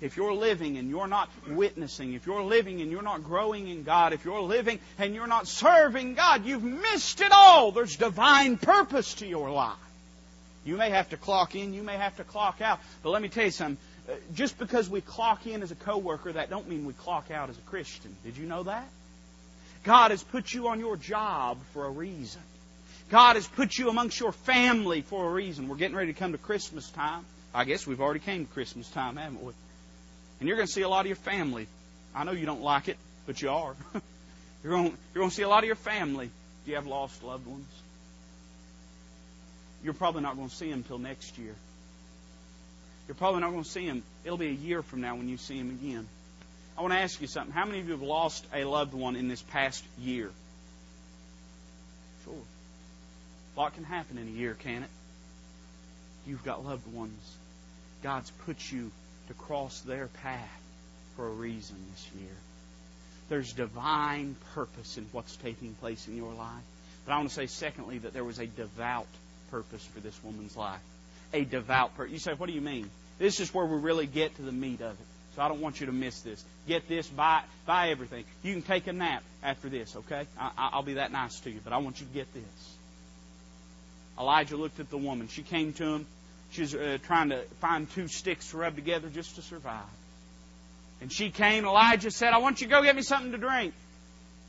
If 0.00 0.16
you're 0.16 0.34
living 0.34 0.76
and 0.78 0.90
you're 0.90 1.06
not 1.06 1.30
witnessing, 1.48 2.14
if 2.14 2.26
you're 2.26 2.42
living 2.42 2.80
and 2.80 2.90
you're 2.90 3.02
not 3.02 3.24
growing 3.24 3.68
in 3.68 3.84
God, 3.84 4.12
if 4.12 4.24
you're 4.24 4.40
living 4.40 4.78
and 4.98 5.14
you're 5.14 5.26
not 5.26 5.46
serving 5.46 6.14
God, 6.14 6.44
you've 6.44 6.64
missed 6.64 7.20
it 7.20 7.32
all. 7.32 7.72
There's 7.72 7.96
divine 7.96 8.56
purpose 8.56 9.14
to 9.14 9.26
your 9.26 9.50
life. 9.50 9.76
You 10.64 10.76
may 10.76 10.90
have 10.90 11.10
to 11.10 11.16
clock 11.16 11.54
in, 11.54 11.74
you 11.74 11.82
may 11.82 11.96
have 11.96 12.16
to 12.16 12.24
clock 12.24 12.60
out, 12.60 12.80
but 13.02 13.10
let 13.10 13.22
me 13.22 13.28
tell 13.28 13.44
you 13.44 13.50
something. 13.50 13.76
Uh, 14.08 14.14
just 14.34 14.58
because 14.58 14.88
we 14.88 15.00
clock 15.00 15.46
in 15.46 15.62
as 15.62 15.70
a 15.70 15.74
coworker, 15.74 16.32
that 16.32 16.50
don't 16.50 16.68
mean 16.68 16.84
we 16.84 16.92
clock 16.92 17.30
out 17.30 17.48
as 17.48 17.56
a 17.56 17.62
Christian. 17.62 18.14
Did 18.24 18.36
you 18.36 18.46
know 18.46 18.62
that? 18.64 18.86
God 19.84 20.10
has 20.10 20.22
put 20.22 20.52
you 20.52 20.68
on 20.68 20.80
your 20.80 20.96
job 20.96 21.58
for 21.72 21.86
a 21.86 21.90
reason. 21.90 22.40
God 23.10 23.36
has 23.36 23.46
put 23.46 23.76
you 23.76 23.90
amongst 23.90 24.18
your 24.18 24.32
family 24.32 25.02
for 25.02 25.26
a 25.26 25.32
reason. 25.32 25.68
We're 25.68 25.76
getting 25.76 25.96
ready 25.96 26.12
to 26.12 26.18
come 26.18 26.32
to 26.32 26.38
Christmas 26.38 26.88
time. 26.90 27.24
I 27.54 27.64
guess 27.64 27.86
we've 27.86 28.00
already 28.00 28.20
came 28.20 28.46
to 28.46 28.52
Christmas 28.52 28.88
time, 28.90 29.16
haven't 29.16 29.42
we? 29.42 29.52
And 30.40 30.48
you're 30.48 30.56
going 30.56 30.66
to 30.66 30.72
see 30.72 30.82
a 30.82 30.88
lot 30.88 31.00
of 31.00 31.06
your 31.06 31.16
family. 31.16 31.66
I 32.14 32.24
know 32.24 32.32
you 32.32 32.46
don't 32.46 32.62
like 32.62 32.88
it, 32.88 32.96
but 33.26 33.40
you 33.40 33.50
are. 33.50 33.74
you're, 34.62 34.72
going, 34.72 34.96
you're 35.14 35.20
going 35.20 35.30
to 35.30 35.34
see 35.34 35.42
a 35.42 35.48
lot 35.48 35.62
of 35.62 35.66
your 35.66 35.76
family. 35.76 36.30
Do 36.64 36.70
you 36.70 36.76
have 36.76 36.86
lost 36.86 37.22
loved 37.22 37.46
ones? 37.46 37.66
You're 39.82 39.94
probably 39.94 40.22
not 40.22 40.36
going 40.36 40.48
to 40.48 40.54
see 40.54 40.70
them 40.70 40.78
until 40.78 40.98
next 40.98 41.36
year. 41.38 41.54
You're 43.06 43.14
probably 43.14 43.40
not 43.40 43.50
going 43.50 43.64
to 43.64 43.68
see 43.68 43.86
them. 43.86 44.02
It'll 44.24 44.38
be 44.38 44.48
a 44.48 44.52
year 44.52 44.82
from 44.82 45.02
now 45.02 45.16
when 45.16 45.28
you 45.28 45.36
see 45.36 45.58
them 45.58 45.70
again. 45.70 46.06
I 46.76 46.80
want 46.80 46.94
to 46.94 46.98
ask 46.98 47.20
you 47.20 47.26
something. 47.26 47.52
How 47.52 47.66
many 47.66 47.80
of 47.80 47.86
you 47.86 47.92
have 47.92 48.02
lost 48.02 48.44
a 48.52 48.64
loved 48.64 48.94
one 48.94 49.14
in 49.14 49.28
this 49.28 49.42
past 49.42 49.84
year? 50.00 50.30
Sure. 52.24 52.34
A 53.56 53.60
lot 53.60 53.74
can 53.74 53.84
happen 53.84 54.18
in 54.18 54.26
a 54.26 54.30
year, 54.30 54.54
can 54.54 54.82
it? 54.82 54.90
You've 56.26 56.44
got 56.44 56.64
loved 56.64 56.90
ones. 56.92 57.20
God's 58.02 58.30
put 58.46 58.72
you 58.72 58.90
to 59.28 59.34
cross 59.34 59.80
their 59.80 60.08
path 60.08 60.62
for 61.16 61.26
a 61.26 61.30
reason 61.30 61.76
this 61.92 62.08
year. 62.20 62.36
There's 63.28 63.52
divine 63.52 64.36
purpose 64.54 64.98
in 64.98 65.06
what's 65.12 65.36
taking 65.36 65.74
place 65.74 66.06
in 66.08 66.16
your 66.16 66.32
life. 66.34 66.62
But 67.06 67.12
I 67.12 67.16
want 67.16 67.28
to 67.28 67.34
say, 67.34 67.46
secondly, 67.46 67.98
that 67.98 68.12
there 68.12 68.24
was 68.24 68.38
a 68.38 68.46
devout 68.46 69.06
purpose 69.50 69.84
for 69.84 70.00
this 70.00 70.18
woman's 70.22 70.56
life. 70.56 70.80
A 71.32 71.44
devout 71.44 71.96
purpose. 71.96 72.12
You 72.12 72.18
say, 72.18 72.32
what 72.32 72.46
do 72.46 72.52
you 72.52 72.60
mean? 72.60 72.90
This 73.18 73.40
is 73.40 73.52
where 73.54 73.66
we 73.66 73.78
really 73.78 74.06
get 74.06 74.36
to 74.36 74.42
the 74.42 74.52
meat 74.52 74.80
of 74.80 74.92
it. 74.92 75.06
So 75.36 75.42
I 75.42 75.48
don't 75.48 75.60
want 75.60 75.80
you 75.80 75.86
to 75.86 75.92
miss 75.92 76.20
this. 76.20 76.44
Get 76.68 76.88
this, 76.88 77.08
buy, 77.08 77.42
buy 77.66 77.90
everything. 77.90 78.24
You 78.42 78.52
can 78.52 78.62
take 78.62 78.86
a 78.86 78.92
nap 78.92 79.22
after 79.42 79.68
this, 79.68 79.96
okay? 79.96 80.26
I, 80.38 80.76
will 80.76 80.84
be 80.84 80.94
that 80.94 81.12
nice 81.12 81.40
to 81.40 81.50
you, 81.50 81.60
but 81.62 81.72
I 81.72 81.78
want 81.78 82.00
you 82.00 82.06
to 82.06 82.12
get 82.12 82.32
this. 82.32 82.76
Elijah 84.18 84.56
looked 84.56 84.78
at 84.78 84.90
the 84.90 84.98
woman. 84.98 85.28
She 85.28 85.42
came 85.42 85.72
to 85.74 85.84
him. 85.84 86.06
She 86.54 86.60
was 86.60 86.74
uh, 86.74 86.98
trying 87.02 87.30
to 87.30 87.42
find 87.60 87.90
two 87.90 88.06
sticks 88.06 88.50
to 88.50 88.58
rub 88.58 88.76
together 88.76 89.08
just 89.08 89.34
to 89.36 89.42
survive. 89.42 89.82
And 91.00 91.12
she 91.12 91.30
came. 91.30 91.64
Elijah 91.64 92.12
said, 92.12 92.32
I 92.32 92.38
want 92.38 92.60
you 92.60 92.68
to 92.68 92.70
go 92.70 92.82
get 92.82 92.94
me 92.94 93.02
something 93.02 93.32
to 93.32 93.38
drink. 93.38 93.74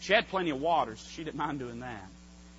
She 0.01 0.13
had 0.13 0.27
plenty 0.27 0.51
of 0.51 0.61
water, 0.61 0.95
so 0.95 1.07
she 1.09 1.23
didn't 1.23 1.37
mind 1.37 1.57
doing 1.57 1.79
that. 1.79 2.05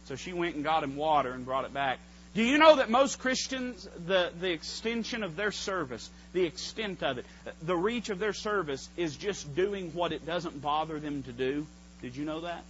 So 0.06 0.16
she 0.16 0.32
went 0.32 0.56
and 0.56 0.64
got 0.64 0.82
him 0.82 0.96
water 0.96 1.30
and 1.30 1.44
brought 1.44 1.64
it 1.64 1.72
back. 1.72 2.00
Do 2.34 2.42
you 2.42 2.58
know 2.58 2.76
that 2.76 2.90
most 2.90 3.20
Christians, 3.20 3.88
the, 4.04 4.32
the 4.40 4.50
extension 4.50 5.22
of 5.22 5.36
their 5.36 5.52
service, 5.52 6.10
the 6.32 6.44
extent 6.44 7.04
of 7.04 7.18
it, 7.18 7.26
the 7.62 7.76
reach 7.76 8.10
of 8.10 8.18
their 8.18 8.32
service 8.32 8.88
is 8.96 9.16
just 9.16 9.54
doing 9.54 9.92
what 9.94 10.12
it 10.12 10.26
doesn't 10.26 10.60
bother 10.60 10.98
them 10.98 11.22
to 11.22 11.32
do? 11.32 11.66
Did 12.02 12.16
you 12.16 12.24
know 12.24 12.40
that? 12.40 12.64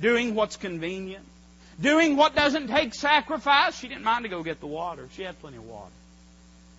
Doing 0.00 0.34
what's 0.34 0.56
convenient. 0.56 1.24
Doing 1.80 2.16
what 2.16 2.34
doesn't 2.34 2.68
take 2.68 2.94
sacrifice. 2.94 3.78
She 3.78 3.88
didn't 3.88 4.04
mind 4.04 4.24
to 4.24 4.28
go 4.28 4.42
get 4.42 4.60
the 4.60 4.66
water. 4.66 5.08
She 5.16 5.22
had 5.22 5.38
plenty 5.40 5.56
of 5.56 5.66
water. 5.66 5.90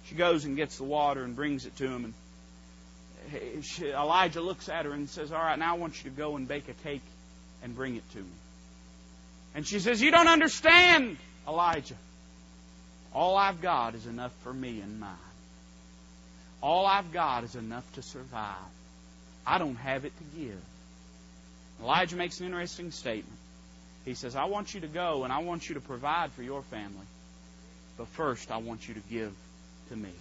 She 0.05 0.15
goes 0.15 0.45
and 0.45 0.55
gets 0.55 0.77
the 0.77 0.83
water 0.83 1.23
and 1.23 1.35
brings 1.35 1.65
it 1.65 1.75
to 1.77 1.87
him. 1.87 2.13
And 3.33 3.63
eh, 3.81 3.87
Elijah 3.87 4.41
looks 4.41 4.69
at 4.69 4.85
her 4.85 4.91
and 4.91 5.09
says, 5.09 5.31
All 5.31 5.39
right, 5.39 5.57
now 5.57 5.75
I 5.75 5.77
want 5.77 6.03
you 6.03 6.09
to 6.09 6.15
go 6.15 6.35
and 6.35 6.47
bake 6.47 6.69
a 6.69 6.73
cake 6.87 7.01
and 7.63 7.75
bring 7.75 7.95
it 7.95 8.09
to 8.11 8.19
me. 8.19 8.25
And 9.55 9.65
she 9.65 9.79
says, 9.79 10.01
You 10.01 10.11
don't 10.11 10.27
understand. 10.27 11.17
Elijah, 11.47 11.95
all 13.13 13.37
I've 13.37 13.61
got 13.61 13.95
is 13.95 14.05
enough 14.05 14.31
for 14.43 14.53
me 14.53 14.81
and 14.81 14.99
mine. 14.99 15.11
All 16.61 16.85
I've 16.85 17.11
got 17.11 17.43
is 17.43 17.55
enough 17.55 17.91
to 17.93 18.01
survive. 18.01 18.55
I 19.45 19.57
don't 19.57 19.75
have 19.75 20.05
it 20.05 20.13
to 20.17 20.39
give. 20.39 20.61
Elijah 21.81 22.15
makes 22.15 22.39
an 22.39 22.47
interesting 22.47 22.91
statement. 22.91 23.34
He 24.05 24.13
says, 24.13 24.35
I 24.35 24.45
want 24.45 24.73
you 24.73 24.81
to 24.81 24.87
go 24.87 25.23
and 25.23 25.33
I 25.33 25.39
want 25.39 25.67
you 25.67 25.75
to 25.75 25.81
provide 25.81 26.31
for 26.33 26.43
your 26.43 26.61
family. 26.61 27.07
But 27.97 28.07
first, 28.09 28.51
I 28.51 28.57
want 28.57 28.87
you 28.87 28.93
to 28.93 28.99
give 29.09 29.33
to 29.89 29.95
me. 29.95 30.11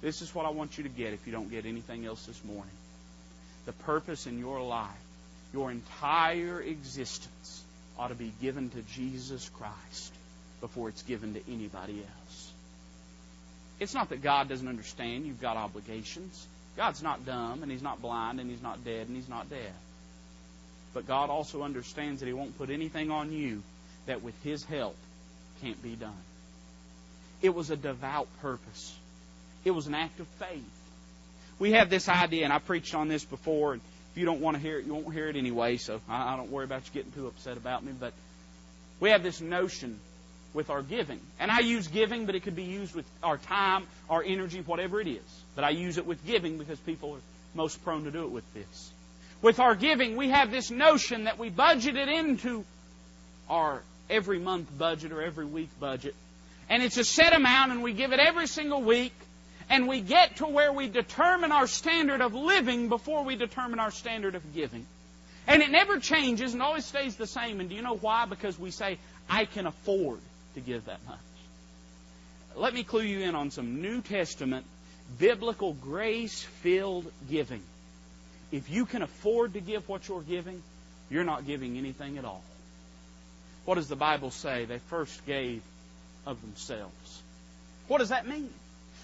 This 0.00 0.22
is 0.22 0.34
what 0.34 0.46
I 0.46 0.50
want 0.50 0.78
you 0.78 0.84
to 0.84 0.88
get 0.88 1.12
if 1.12 1.26
you 1.26 1.32
don't 1.32 1.50
get 1.50 1.66
anything 1.66 2.06
else 2.06 2.24
this 2.26 2.42
morning. 2.44 2.72
The 3.66 3.72
purpose 3.72 4.26
in 4.26 4.38
your 4.38 4.62
life, 4.62 4.88
your 5.52 5.70
entire 5.70 6.60
existence, 6.60 7.62
ought 7.98 8.08
to 8.08 8.14
be 8.14 8.32
given 8.40 8.70
to 8.70 8.82
Jesus 8.94 9.50
Christ 9.50 10.12
before 10.60 10.88
it's 10.88 11.02
given 11.02 11.34
to 11.34 11.40
anybody 11.52 11.98
else. 11.98 12.52
It's 13.78 13.94
not 13.94 14.10
that 14.10 14.22
God 14.22 14.48
doesn't 14.48 14.68
understand 14.68 15.26
you've 15.26 15.40
got 15.40 15.56
obligations. 15.56 16.46
God's 16.76 17.02
not 17.02 17.26
dumb, 17.26 17.62
and 17.62 17.70
He's 17.70 17.82
not 17.82 18.00
blind, 18.00 18.40
and 18.40 18.48
He's 18.48 18.62
not 18.62 18.84
dead, 18.84 19.08
and 19.08 19.16
He's 19.16 19.28
not 19.28 19.50
deaf. 19.50 19.58
But 20.92 21.06
God 21.06 21.30
also 21.30 21.62
understands 21.62 22.20
that 22.20 22.26
He 22.26 22.32
won't 22.32 22.56
put 22.58 22.70
anything 22.70 23.10
on 23.10 23.32
you 23.32 23.62
that 24.06 24.22
with 24.22 24.34
His 24.42 24.64
help 24.64 24.96
can't 25.62 25.80
be 25.82 25.94
done. 25.94 26.12
It 27.42 27.54
was 27.54 27.70
a 27.70 27.76
devout 27.76 28.28
purpose. 28.40 28.94
It 29.64 29.70
was 29.70 29.86
an 29.86 29.94
act 29.94 30.20
of 30.20 30.26
faith. 30.38 30.64
We 31.58 31.72
have 31.72 31.90
this 31.90 32.08
idea, 32.08 32.44
and 32.44 32.52
I 32.52 32.58
preached 32.58 32.94
on 32.94 33.08
this 33.08 33.24
before, 33.24 33.74
and 33.74 33.82
if 34.12 34.18
you 34.18 34.24
don't 34.24 34.40
want 34.40 34.56
to 34.56 34.62
hear 34.62 34.78
it, 34.78 34.86
you 34.86 34.94
won't 34.94 35.12
hear 35.12 35.28
it 35.28 35.36
anyway, 35.36 35.76
so 35.76 36.00
I, 36.08 36.36
don't 36.36 36.50
worry 36.50 36.64
about 36.64 36.82
you 36.86 36.90
getting 36.92 37.12
too 37.12 37.26
upset 37.26 37.56
about 37.56 37.84
me. 37.84 37.92
But 37.98 38.12
we 38.98 39.10
have 39.10 39.22
this 39.22 39.40
notion 39.40 40.00
with 40.54 40.70
our 40.70 40.82
giving. 40.82 41.20
And 41.38 41.50
I 41.50 41.60
use 41.60 41.86
giving, 41.86 42.26
but 42.26 42.34
it 42.34 42.42
could 42.42 42.56
be 42.56 42.64
used 42.64 42.94
with 42.94 43.06
our 43.22 43.36
time, 43.36 43.86
our 44.08 44.22
energy, 44.22 44.60
whatever 44.60 45.00
it 45.00 45.06
is. 45.06 45.42
But 45.54 45.64
I 45.64 45.70
use 45.70 45.98
it 45.98 46.06
with 46.06 46.24
giving 46.26 46.58
because 46.58 46.78
people 46.80 47.14
are 47.14 47.20
most 47.54 47.84
prone 47.84 48.04
to 48.04 48.10
do 48.10 48.24
it 48.24 48.30
with 48.30 48.54
this. 48.54 48.92
With 49.42 49.58
our 49.58 49.74
giving, 49.74 50.16
we 50.16 50.28
have 50.30 50.50
this 50.50 50.70
notion 50.70 51.24
that 51.24 51.38
we 51.38 51.48
budget 51.48 51.96
it 51.96 52.08
into 52.08 52.64
our 53.48 53.82
every 54.10 54.38
month 54.38 54.68
budget 54.76 55.12
or 55.12 55.22
every 55.22 55.46
week 55.46 55.70
budget. 55.80 56.14
And 56.68 56.82
it's 56.82 56.98
a 56.98 57.04
set 57.04 57.34
amount 57.34 57.72
and 57.72 57.82
we 57.82 57.92
give 57.92 58.12
it 58.12 58.20
every 58.20 58.46
single 58.46 58.82
week 58.82 59.12
and 59.70 59.88
we 59.88 60.00
get 60.00 60.36
to 60.36 60.46
where 60.46 60.72
we 60.72 60.88
determine 60.88 61.52
our 61.52 61.66
standard 61.66 62.20
of 62.20 62.34
living 62.34 62.88
before 62.88 63.24
we 63.24 63.36
determine 63.36 63.78
our 63.78 63.90
standard 63.90 64.34
of 64.34 64.54
giving. 64.54 64.84
And 65.46 65.62
it 65.62 65.70
never 65.70 65.98
changes 65.98 66.52
and 66.52 66.62
always 66.62 66.84
stays 66.84 67.16
the 67.16 67.26
same. 67.26 67.60
And 67.60 67.68
do 67.68 67.74
you 67.74 67.82
know 67.82 67.96
why? 67.96 68.26
Because 68.26 68.58
we 68.58 68.70
say, 68.70 68.98
I 69.28 69.46
can 69.46 69.66
afford 69.66 70.20
to 70.54 70.60
give 70.60 70.84
that 70.84 71.00
much. 71.08 71.18
Let 72.56 72.74
me 72.74 72.82
clue 72.82 73.02
you 73.02 73.20
in 73.20 73.34
on 73.34 73.50
some 73.50 73.80
New 73.80 74.02
Testament, 74.02 74.66
biblical, 75.18 75.72
grace 75.72 76.42
filled 76.42 77.10
giving. 77.30 77.62
If 78.52 78.70
you 78.70 78.86
can 78.86 79.02
afford 79.02 79.54
to 79.54 79.60
give 79.60 79.88
what 79.88 80.08
you're 80.08 80.22
giving, 80.22 80.62
you're 81.08 81.24
not 81.24 81.46
giving 81.46 81.76
anything 81.78 82.18
at 82.18 82.24
all. 82.24 82.42
What 83.64 83.76
does 83.76 83.88
the 83.88 83.96
Bible 83.96 84.30
say? 84.30 84.64
They 84.64 84.78
first 84.78 85.24
gave 85.26 85.62
of 86.26 86.40
themselves. 86.40 87.22
What 87.88 87.98
does 87.98 88.08
that 88.10 88.26
mean? 88.26 88.50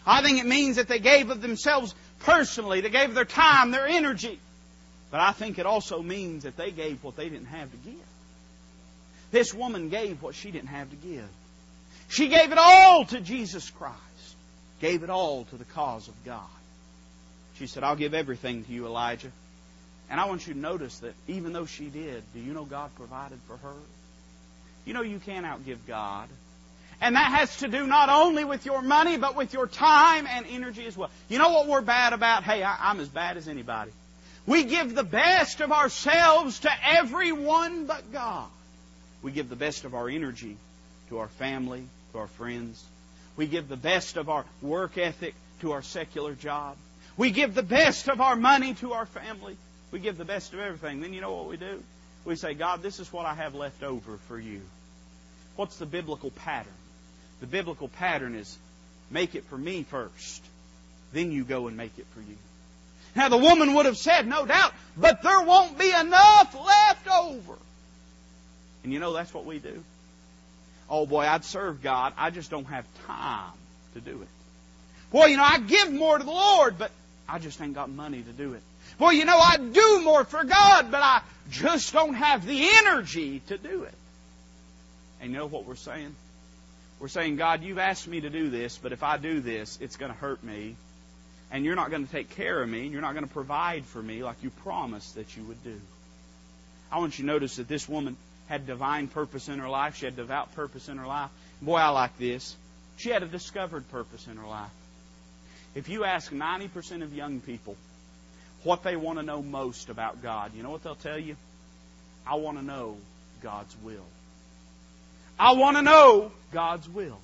I 0.07 0.23
think 0.23 0.39
it 0.39 0.47
means 0.47 0.77
that 0.77 0.89
they 0.89 0.99
gave 0.99 1.31
of 1.31 1.41
themselves 1.43 1.95
personally. 2.21 2.81
They 2.81 2.91
gave 2.91 3.15
their 3.15 3.25
time, 3.25 3.71
their 3.71 3.87
energy. 3.87 4.39
But 5.11 5.21
I 5.21 5.33
think 5.33 5.59
it 5.59 5.67
also 5.67 6.03
means 6.03 6.45
that 6.45 6.57
they 6.57 6.71
gave 6.71 7.03
what 7.03 7.17
they 7.17 7.29
didn't 7.29 7.47
have 7.47 7.71
to 7.71 7.77
give. 7.79 7.95
This 9.31 9.53
woman 9.53 9.89
gave 9.89 10.23
what 10.23 10.35
she 10.35 10.51
didn't 10.51 10.69
have 10.69 10.91
to 10.91 10.97
give. 10.97 11.29
She 12.09 12.29
gave 12.29 12.53
it 12.53 12.59
all 12.59 13.05
to 13.07 13.21
Jesus 13.21 13.69
Christ. 13.71 13.97
Gave 14.81 15.03
it 15.03 15.11
all 15.11 15.45
to 15.47 15.57
the 15.57 15.65
cause 15.65 16.07
of 16.09 16.15
God. 16.25 16.43
She 17.59 17.67
said, 17.67 17.83
I'll 17.83 17.97
give 17.97 18.15
everything 18.15 18.65
to 18.65 18.73
you, 18.73 18.87
Elijah. 18.87 19.31
And 20.11 20.21
I 20.21 20.27
want 20.27 20.47
you 20.47 20.55
to 20.55 20.59
notice 20.59 20.99
that 21.01 21.15
even 21.27 21.53
though 21.53 21.67
she 21.67 21.87
did, 21.87 22.23
do 22.35 22.41
you 22.41 22.53
know 22.53 22.65
God 22.65 22.95
provided 22.97 23.39
for 23.47 23.57
her? 23.57 23.75
You 24.85 24.95
know 24.95 25.03
you 25.03 25.19
can't 25.19 25.45
outgive 25.45 25.79
God. 25.87 26.29
And 27.01 27.17
that 27.17 27.33
has 27.33 27.59
to 27.59 27.69
do 27.69 27.87
not 27.87 28.09
only 28.09 28.45
with 28.45 28.65
your 28.65 28.81
money, 28.81 29.19
but 29.19 29.37
with 29.37 29.53
your 29.53 29.67
time 29.67 30.27
and 30.27 30.47
energy 30.49 30.87
as 30.87 30.97
well. 30.97 31.11
You 31.29 31.39
know 31.39 31.51
what 31.51 31.67
we're 31.67 31.83
bad 31.83 32.13
about? 32.13 32.45
Hey, 32.45 32.63
I, 32.63 32.91
am 32.91 33.01
as 33.01 33.09
bad 33.09 33.37
as 33.37 33.49
anybody. 33.49 33.91
We 34.47 34.65
give 34.65 34.95
the 34.95 35.05
best 35.05 35.61
of 35.61 35.73
ourselves 35.73 36.61
to 36.61 36.71
everyone 36.85 37.87
but 37.87 38.13
God. 38.13 38.49
We 39.23 39.33
give 39.33 39.49
the 39.49 39.57
best 39.57 39.85
of 39.85 39.95
our 39.95 40.09
energy 40.09 40.57
to 41.09 41.19
our 41.19 41.29
family, 41.29 41.85
to 42.13 42.19
our 42.19 42.29
friends. 42.29 42.83
We 43.37 43.47
give 43.47 43.69
the 43.69 43.77
best 43.77 44.17
of 44.17 44.31
our 44.31 44.45
work 44.63 44.97
ethic 44.97 45.35
to 45.61 45.73
our 45.73 45.83
secular 45.83 46.35
job. 46.35 46.77
We 47.17 47.31
give 47.31 47.55
the 47.55 47.63
best 47.63 48.09
of 48.09 48.21
our 48.21 48.37
money 48.37 48.75
to 48.75 48.93
our 48.93 49.07
family. 49.07 49.57
We 49.91 50.01
give 50.01 50.19
the 50.19 50.25
best 50.25 50.53
of 50.53 50.61
everything. 50.61 51.01
Then 51.01 51.13
you 51.13 51.21
know 51.21 51.35
what 51.35 51.49
we 51.49 51.57
do? 51.57 51.83
We 52.25 52.37
say, 52.37 52.55
God, 52.55 52.83
this 52.83 52.99
is 53.01 53.13
what 53.13 53.25
I 53.25 53.35
have 53.35 53.55
left 53.55 53.83
over 53.83 54.19
for 54.29 54.39
you. 54.39 54.61
What's 55.55 55.77
the 55.79 55.87
biblical 55.87 56.31
pattern? 56.31 56.73
The 57.41 57.47
biblical 57.47 57.89
pattern 57.89 58.35
is 58.35 58.59
make 59.11 59.35
it 59.35 59.45
for 59.45 59.57
me 59.57 59.85
first, 59.85 60.45
then 61.13 61.33
you 61.33 61.45
go 61.45 61.69
and 61.69 61.77
make 61.77 61.99
it 61.99 62.07
for 62.15 62.21
you. 62.21 62.37
Now 63.15 63.29
the 63.29 63.37
woman 63.39 63.75
would 63.75 63.87
have 63.87 63.97
said, 63.97 64.27
no 64.27 64.45
doubt, 64.45 64.75
but 64.97 65.23
there 65.23 65.41
won't 65.43 65.79
be 65.79 65.91
enough 65.91 66.55
left 66.55 67.09
over. 67.09 67.55
And 68.85 68.93
you 68.93 68.99
know 68.99 69.13
that's 69.13 69.33
what 69.33 69.47
we 69.47 69.59
do. 69.59 69.83
Oh 70.89 71.07
boy, 71.07 71.23
I'd 71.23 71.45
serve 71.45 71.83
God. 71.83 72.13
I 72.17 72.31
just 72.31 72.51
don't 72.51 72.67
have 72.67 72.85
time 73.07 73.53
to 73.95 74.01
do 74.01 74.23
it. 74.23 74.29
Well, 75.11 75.29
you 75.29 75.37
know, 75.37 75.45
I 75.45 75.59
give 75.59 75.93
more 75.93 76.19
to 76.19 76.25
the 76.25 76.31
Lord, 76.31 76.79
but 76.79 76.91
I 77.29 77.39
just 77.39 77.61
ain't 77.61 77.75
got 77.75 77.91
money 77.91 78.23
to 78.23 78.33
do 78.33 78.55
it. 78.55 78.63
Well, 78.99 79.13
you 79.13 79.25
know, 79.25 79.39
I 79.39 79.57
do 79.57 80.03
more 80.03 80.25
for 80.25 80.45
God, 80.45 80.91
but 80.91 81.03
I 81.03 81.23
just 81.51 81.93
don't 81.93 82.15
have 82.15 82.47
the 82.47 82.69
energy 82.85 83.41
to 83.49 83.59
do 83.59 83.83
it. 83.83 83.95
And 85.21 85.33
you 85.33 85.39
know 85.39 85.47
what 85.47 85.65
we're 85.65 85.75
saying? 85.75 86.15
We're 87.01 87.09
saying, 87.09 87.37
God, 87.37 87.63
you've 87.63 87.79
asked 87.79 88.07
me 88.07 88.21
to 88.21 88.31
do 88.31 88.49
this, 88.49 88.79
but 88.79 88.93
if 88.93 89.03
I 89.03 89.17
do 89.17 89.41
this, 89.41 89.79
it's 89.81 89.97
going 89.97 90.13
to 90.13 90.19
hurt 90.19 90.43
me. 90.43 90.77
And 91.51 91.65
you're 91.65 91.77
not 91.77 91.91
going 91.91 92.07
to 92.07 92.11
take 92.11 92.31
care 92.31 92.63
of 92.63 92.69
me, 92.69 92.85
and 92.85 92.93
you're 92.93 93.03
not 93.03 93.13
going 93.13 93.27
to 93.27 93.33
provide 93.33 93.85
for 93.85 94.03
me 94.03 94.23
like 94.23 94.43
you 94.43 94.51
promised 94.51 95.15
that 95.17 95.37
you 95.37 95.45
would 95.45 95.63
do. 95.63 95.81
I 96.91 96.99
want 96.99 97.19
you 97.19 97.25
to 97.25 97.27
notice 97.27 97.57
that 97.57 97.69
this 97.69 97.89
woman 97.89 98.17
had 98.49 98.67
divine 98.67 99.09
purpose 99.09 99.49
in 99.49 99.59
her 99.59 99.69
life. 99.69 99.97
She 99.97 100.07
had 100.07 100.17
devout 100.17 100.55
purpose 100.55 100.89
in 100.89 100.97
her 100.99 101.07
life. 101.07 101.31
Boy, 101.61 101.77
I 101.77 101.89
like 101.89 102.17
this. 102.19 102.57
She 102.97 103.11
had 103.11 103.23
a 103.23 103.27
discovered 103.27 103.89
purpose 103.91 104.27
in 104.27 104.37
her 104.37 104.47
life. 104.47 104.71
If 105.77 105.91
you 105.91 106.05
ask 106.05 106.33
90% 106.33 107.03
of 107.03 107.13
young 107.13 107.41
people 107.41 107.77
what 108.65 108.83
they 108.83 108.97
want 108.97 109.19
to 109.19 109.23
know 109.23 109.43
most 109.43 109.91
about 109.91 110.23
God, 110.23 110.53
you 110.57 110.63
know 110.63 110.71
what 110.71 110.83
they'll 110.83 110.95
tell 110.95 111.19
you? 111.19 111.37
I 112.27 112.37
want 112.37 112.57
to 112.57 112.65
know 112.65 112.97
God's 113.43 113.77
will. 113.85 114.07
I 115.39 115.53
want 115.53 115.77
to 115.77 115.83
know 115.83 116.33
God's 116.51 116.89
will. 116.89 117.19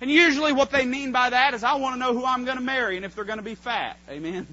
And 0.00 0.10
usually 0.10 0.52
what 0.52 0.72
they 0.72 0.84
mean 0.84 1.12
by 1.12 1.30
that 1.30 1.54
is 1.54 1.62
I 1.62 1.76
want 1.76 1.94
to 1.94 2.00
know 2.00 2.12
who 2.12 2.24
I'm 2.24 2.44
going 2.44 2.58
to 2.58 2.64
marry 2.64 2.96
and 2.96 3.04
if 3.04 3.14
they're 3.14 3.24
going 3.24 3.38
to 3.38 3.44
be 3.44 3.54
fat. 3.54 3.96
Amen. 4.10 4.46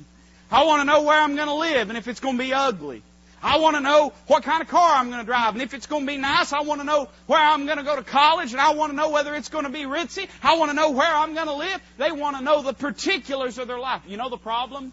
I 0.52 0.64
want 0.66 0.82
to 0.82 0.86
know 0.86 1.02
where 1.02 1.20
I'm 1.20 1.36
going 1.36 1.48
to 1.48 1.56
live 1.56 1.90
and 1.90 1.98
if 1.98 2.08
it's 2.08 2.20
going 2.20 2.38
to 2.38 2.44
be 2.44 2.54
ugly. 2.54 3.02
I 3.46 3.60
want 3.60 3.76
to 3.76 3.80
know 3.80 4.12
what 4.26 4.42
kind 4.42 4.64
of 4.64 4.70
car 4.70 4.96
I'm 4.96 5.10
going 5.10 5.20
to 5.20 5.26
drive. 5.26 5.54
And 5.54 5.62
if 5.62 5.76
it's 5.76 5.86
going 5.86 6.02
to 6.02 6.12
be 6.12 6.18
nice, 6.18 6.52
I 6.52 6.62
want 6.62 6.82
to 6.82 6.86
know 6.86 7.10
where 7.28 7.40
I'm 7.40 7.68
going 7.68 7.78
to 7.78 7.84
go 7.84 7.96
to 7.96 8.02
college. 8.02 8.54
And 8.54 8.60
I 8.60 8.74
want 8.74 8.92
to 8.92 8.96
know 8.96 9.12
whether 9.12 9.36
it's 9.36 9.50
going 9.50 9.66
to 9.66 9.70
be 9.70 9.84
ritzy. 9.84 10.28
I 10.42 10.58
want 10.58 10.72
to 10.72 10.76
know 10.76 10.90
where 10.90 11.14
I'm 11.14 11.36
going 11.36 11.46
to 11.46 11.54
live. 11.54 11.80
They 12.00 12.12
want 12.12 12.38
to 12.38 12.44
know 12.44 12.64
the 12.64 12.74
particulars 12.74 13.60
of 13.60 13.68
their 13.68 13.78
life. 13.78 14.02
You 14.08 14.18
know 14.18 14.30
the 14.30 14.38
problem? 14.38 14.92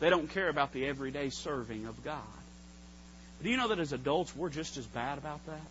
They 0.00 0.10
don't 0.10 0.28
care 0.28 0.50
about 0.50 0.74
the 0.74 0.84
everyday 0.84 1.30
serving 1.30 1.86
of 1.86 2.04
God. 2.04 2.20
Do 3.42 3.48
you 3.48 3.56
know 3.56 3.68
that 3.68 3.78
as 3.78 3.94
adults, 3.94 4.36
we're 4.36 4.50
just 4.50 4.76
as 4.76 4.84
bad 4.84 5.16
about 5.16 5.44
that? 5.46 5.66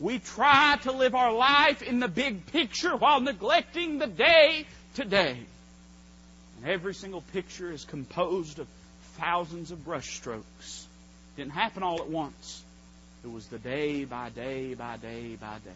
We 0.00 0.18
try 0.18 0.76
to 0.82 0.90
live 0.90 1.14
our 1.14 1.32
life 1.32 1.82
in 1.82 2.00
the 2.00 2.08
big 2.08 2.46
picture 2.46 2.96
while 2.96 3.20
neglecting 3.20 4.00
the 4.00 4.08
day 4.08 4.66
to 4.96 5.04
day. 5.04 5.38
And 6.56 6.68
every 6.68 6.94
single 6.94 7.20
picture 7.32 7.70
is 7.70 7.84
composed 7.84 8.58
of 8.58 8.66
thousands 9.18 9.70
of 9.70 9.78
brushstrokes. 9.78 10.84
Didn't 11.36 11.52
happen 11.52 11.82
all 11.82 12.00
at 12.00 12.08
once. 12.08 12.62
It 13.24 13.30
was 13.30 13.46
the 13.46 13.58
day 13.58 14.04
by 14.04 14.28
day 14.28 14.74
by 14.74 14.96
day 14.96 15.36
by 15.36 15.58
day. 15.64 15.70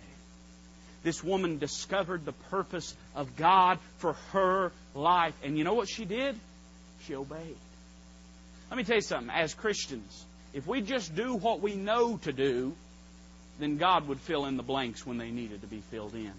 This 1.03 1.23
woman 1.23 1.59
discovered 1.59 2.25
the 2.25 2.33
purpose 2.33 2.95
of 3.15 3.37
God 3.37 3.79
for 3.99 4.15
her 4.33 4.73
life. 4.95 5.35
And 5.43 5.57
you 5.57 5.65
know 5.65 5.75
what 5.75 5.89
she 5.89 6.05
did? 6.05 6.37
She 7.05 7.15
obeyed. 7.15 7.57
Let 8.71 8.77
me 8.77 8.85
tell 8.85 8.97
you 8.97 9.03
something. 9.03 9.31
As 9.31 9.55
Christians, 9.55 10.25
if 10.53 10.67
we 10.67 10.83
just 10.83 11.15
do 11.15 11.35
what 11.35 11.61
we 11.61 11.75
know 11.75 12.19
to 12.19 12.33
do, 12.33 12.75
then 13.59 13.79
God 13.79 14.09
would 14.09 14.21
fill 14.21 14.45
in 14.47 14.57
the 14.57 14.63
blanks 14.63 15.07
when 15.07 15.19
they 15.19 15.31
needed 15.31 15.63
to 15.63 15.67
be 15.67 15.81
filled 15.91 16.15
in. 16.15 16.33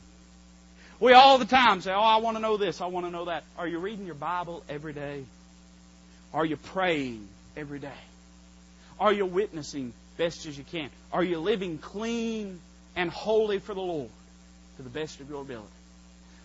We 1.00 1.14
all 1.14 1.38
the 1.38 1.46
time 1.46 1.82
say, 1.82 1.92
Oh, 1.92 2.02
I 2.02 2.18
want 2.18 2.38
to 2.38 2.42
know 2.42 2.58
this, 2.58 2.82
I 2.82 2.88
want 2.88 3.06
to 3.06 3.12
know 3.12 3.26
that. 3.26 3.44
Are 3.58 3.68
you 3.68 3.80
reading 3.80 4.06
your 4.06 4.16
Bible 4.16 4.64
every 4.70 4.94
day? 4.94 5.24
Are 6.34 6.46
you 6.46 6.58
praying 6.58 7.28
every 7.58 7.80
day? 7.80 7.92
Are 9.00 9.13
you 9.13 9.26
witnessing 9.26 9.94
best 10.18 10.46
as 10.46 10.58
you 10.58 10.63
can? 10.63 10.89
Are 11.12 11.24
you 11.24 11.39
living 11.39 11.78
clean 11.78 12.60
and 12.96 13.10
holy 13.10 13.60
for 13.60 13.74
the 13.74 13.82
Lord 13.82 14.10
to 14.78 14.84
the 14.84 14.89
best 14.89 15.20
of 15.22 15.30
your 15.30 15.42
ability? 15.42 15.68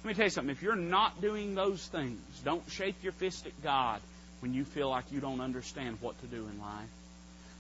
Let 0.05 0.09
me 0.09 0.15
tell 0.15 0.25
you 0.27 0.31
something. 0.31 0.55
If 0.55 0.63
you're 0.63 0.77
not 0.77 1.21
doing 1.21 1.55
those 1.55 1.85
things, 1.87 2.21
don't 2.45 2.63
shake 2.71 3.03
your 3.03 3.13
fist 3.13 3.47
at 3.47 3.63
God 3.63 4.01
when 4.41 4.55
you 4.55 4.65
feel 4.65 4.91
like 4.91 5.05
you 5.11 5.21
don't 5.21 5.41
understand 5.41 5.99
what 6.01 6.21
to 6.21 6.27
do 6.27 6.47
in 6.47 6.61
life. 6.61 6.89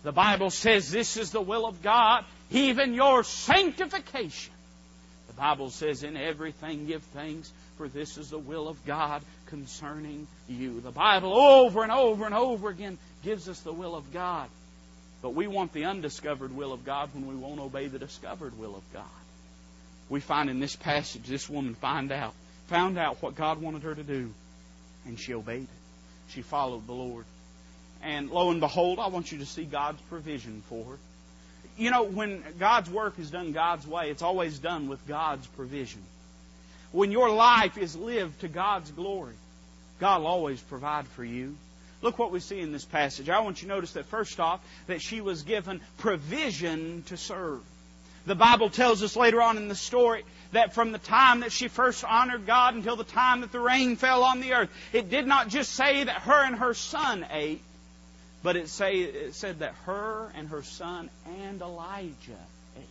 The 0.02 0.12
Bible 0.12 0.50
says 0.50 0.90
this 0.90 1.16
is 1.16 1.30
the 1.30 1.40
will 1.40 1.66
of 1.66 1.82
God, 1.82 2.24
even 2.50 2.92
your 2.92 3.24
sanctification. 3.24 4.52
The 5.28 5.32
Bible 5.32 5.70
says, 5.70 6.02
in 6.02 6.16
everything 6.16 6.86
give 6.86 7.02
thanks, 7.02 7.50
for 7.76 7.88
this 7.88 8.18
is 8.18 8.30
the 8.30 8.38
will 8.38 8.68
of 8.68 8.84
God 8.86 9.22
concerning 9.46 10.26
you. 10.48 10.80
The 10.80 10.90
Bible 10.90 11.34
over 11.34 11.82
and 11.82 11.92
over 11.92 12.24
and 12.24 12.34
over 12.34 12.68
again 12.68 12.98
gives 13.22 13.48
us 13.48 13.60
the 13.60 13.72
will 13.72 13.94
of 13.94 14.12
God. 14.12 14.48
But 15.22 15.34
we 15.34 15.46
want 15.46 15.72
the 15.72 15.86
undiscovered 15.86 16.54
will 16.54 16.72
of 16.72 16.84
God 16.84 17.10
when 17.14 17.26
we 17.26 17.34
won't 17.34 17.60
obey 17.60 17.86
the 17.86 17.98
discovered 17.98 18.58
will 18.58 18.76
of 18.76 18.82
God. 18.92 19.04
We 20.08 20.20
find 20.20 20.50
in 20.50 20.60
this 20.60 20.76
passage 20.76 21.22
this 21.24 21.48
woman 21.48 21.74
find 21.74 22.12
out, 22.12 22.34
found 22.66 22.98
out 22.98 23.22
what 23.22 23.34
God 23.34 23.60
wanted 23.60 23.82
her 23.82 23.94
to 23.94 24.02
do, 24.02 24.32
and 25.06 25.18
she 25.18 25.34
obeyed. 25.34 25.66
She 26.28 26.42
followed 26.42 26.86
the 26.86 26.92
Lord. 26.92 27.24
And 28.02 28.30
lo 28.30 28.50
and 28.50 28.60
behold, 28.60 28.98
I 28.98 29.08
want 29.08 29.32
you 29.32 29.38
to 29.38 29.46
see 29.46 29.64
God's 29.64 30.00
provision 30.02 30.62
for 30.68 30.84
her. 30.84 30.98
You 31.78 31.90
know, 31.90 32.04
when 32.04 32.44
God's 32.58 32.90
work 32.90 33.18
is 33.18 33.30
done 33.30 33.52
God's 33.52 33.86
way, 33.86 34.10
it's 34.10 34.22
always 34.22 34.58
done 34.58 34.88
with 34.88 35.04
God's 35.08 35.46
provision. 35.48 36.02
When 36.94 37.10
your 37.10 37.28
life 37.28 37.76
is 37.76 37.96
lived 37.96 38.42
to 38.42 38.48
God's 38.48 38.92
glory, 38.92 39.34
God 39.98 40.20
will 40.20 40.28
always 40.28 40.60
provide 40.60 41.08
for 41.08 41.24
you. 41.24 41.56
Look 42.02 42.20
what 42.20 42.30
we 42.30 42.38
see 42.38 42.60
in 42.60 42.70
this 42.70 42.84
passage. 42.84 43.28
I 43.28 43.40
want 43.40 43.60
you 43.60 43.66
to 43.68 43.74
notice 43.74 43.94
that 43.94 44.06
first 44.06 44.38
off, 44.38 44.60
that 44.86 45.02
she 45.02 45.20
was 45.20 45.42
given 45.42 45.80
provision 45.98 47.02
to 47.08 47.16
serve. 47.16 47.62
The 48.26 48.36
Bible 48.36 48.70
tells 48.70 49.02
us 49.02 49.16
later 49.16 49.42
on 49.42 49.56
in 49.56 49.66
the 49.66 49.74
story 49.74 50.22
that 50.52 50.72
from 50.72 50.92
the 50.92 50.98
time 50.98 51.40
that 51.40 51.50
she 51.50 51.66
first 51.66 52.04
honored 52.04 52.46
God 52.46 52.74
until 52.74 52.94
the 52.94 53.02
time 53.02 53.40
that 53.40 53.50
the 53.50 53.58
rain 53.58 53.96
fell 53.96 54.22
on 54.22 54.40
the 54.40 54.52
earth, 54.52 54.70
it 54.92 55.10
did 55.10 55.26
not 55.26 55.48
just 55.48 55.72
say 55.72 56.04
that 56.04 56.22
her 56.22 56.44
and 56.46 56.54
her 56.54 56.74
son 56.74 57.26
ate, 57.32 57.60
but 58.44 58.54
it, 58.54 58.68
say, 58.68 59.00
it 59.00 59.34
said 59.34 59.58
that 59.58 59.74
her 59.86 60.30
and 60.36 60.48
her 60.48 60.62
son 60.62 61.10
and 61.40 61.60
Elijah 61.60 62.44
ate. 62.76 62.84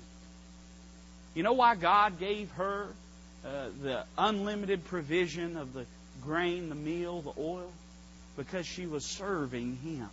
You 1.35 1.43
know 1.43 1.53
why 1.53 1.75
God 1.75 2.19
gave 2.19 2.51
her 2.51 2.89
uh, 3.45 3.67
the 3.81 4.03
unlimited 4.17 4.85
provision 4.85 5.57
of 5.57 5.73
the 5.73 5.85
grain, 6.21 6.69
the 6.69 6.75
meal, 6.75 7.21
the 7.21 7.33
oil? 7.37 7.71
Because 8.37 8.65
she 8.65 8.85
was 8.85 9.05
serving 9.05 9.77
Him. 9.77 10.09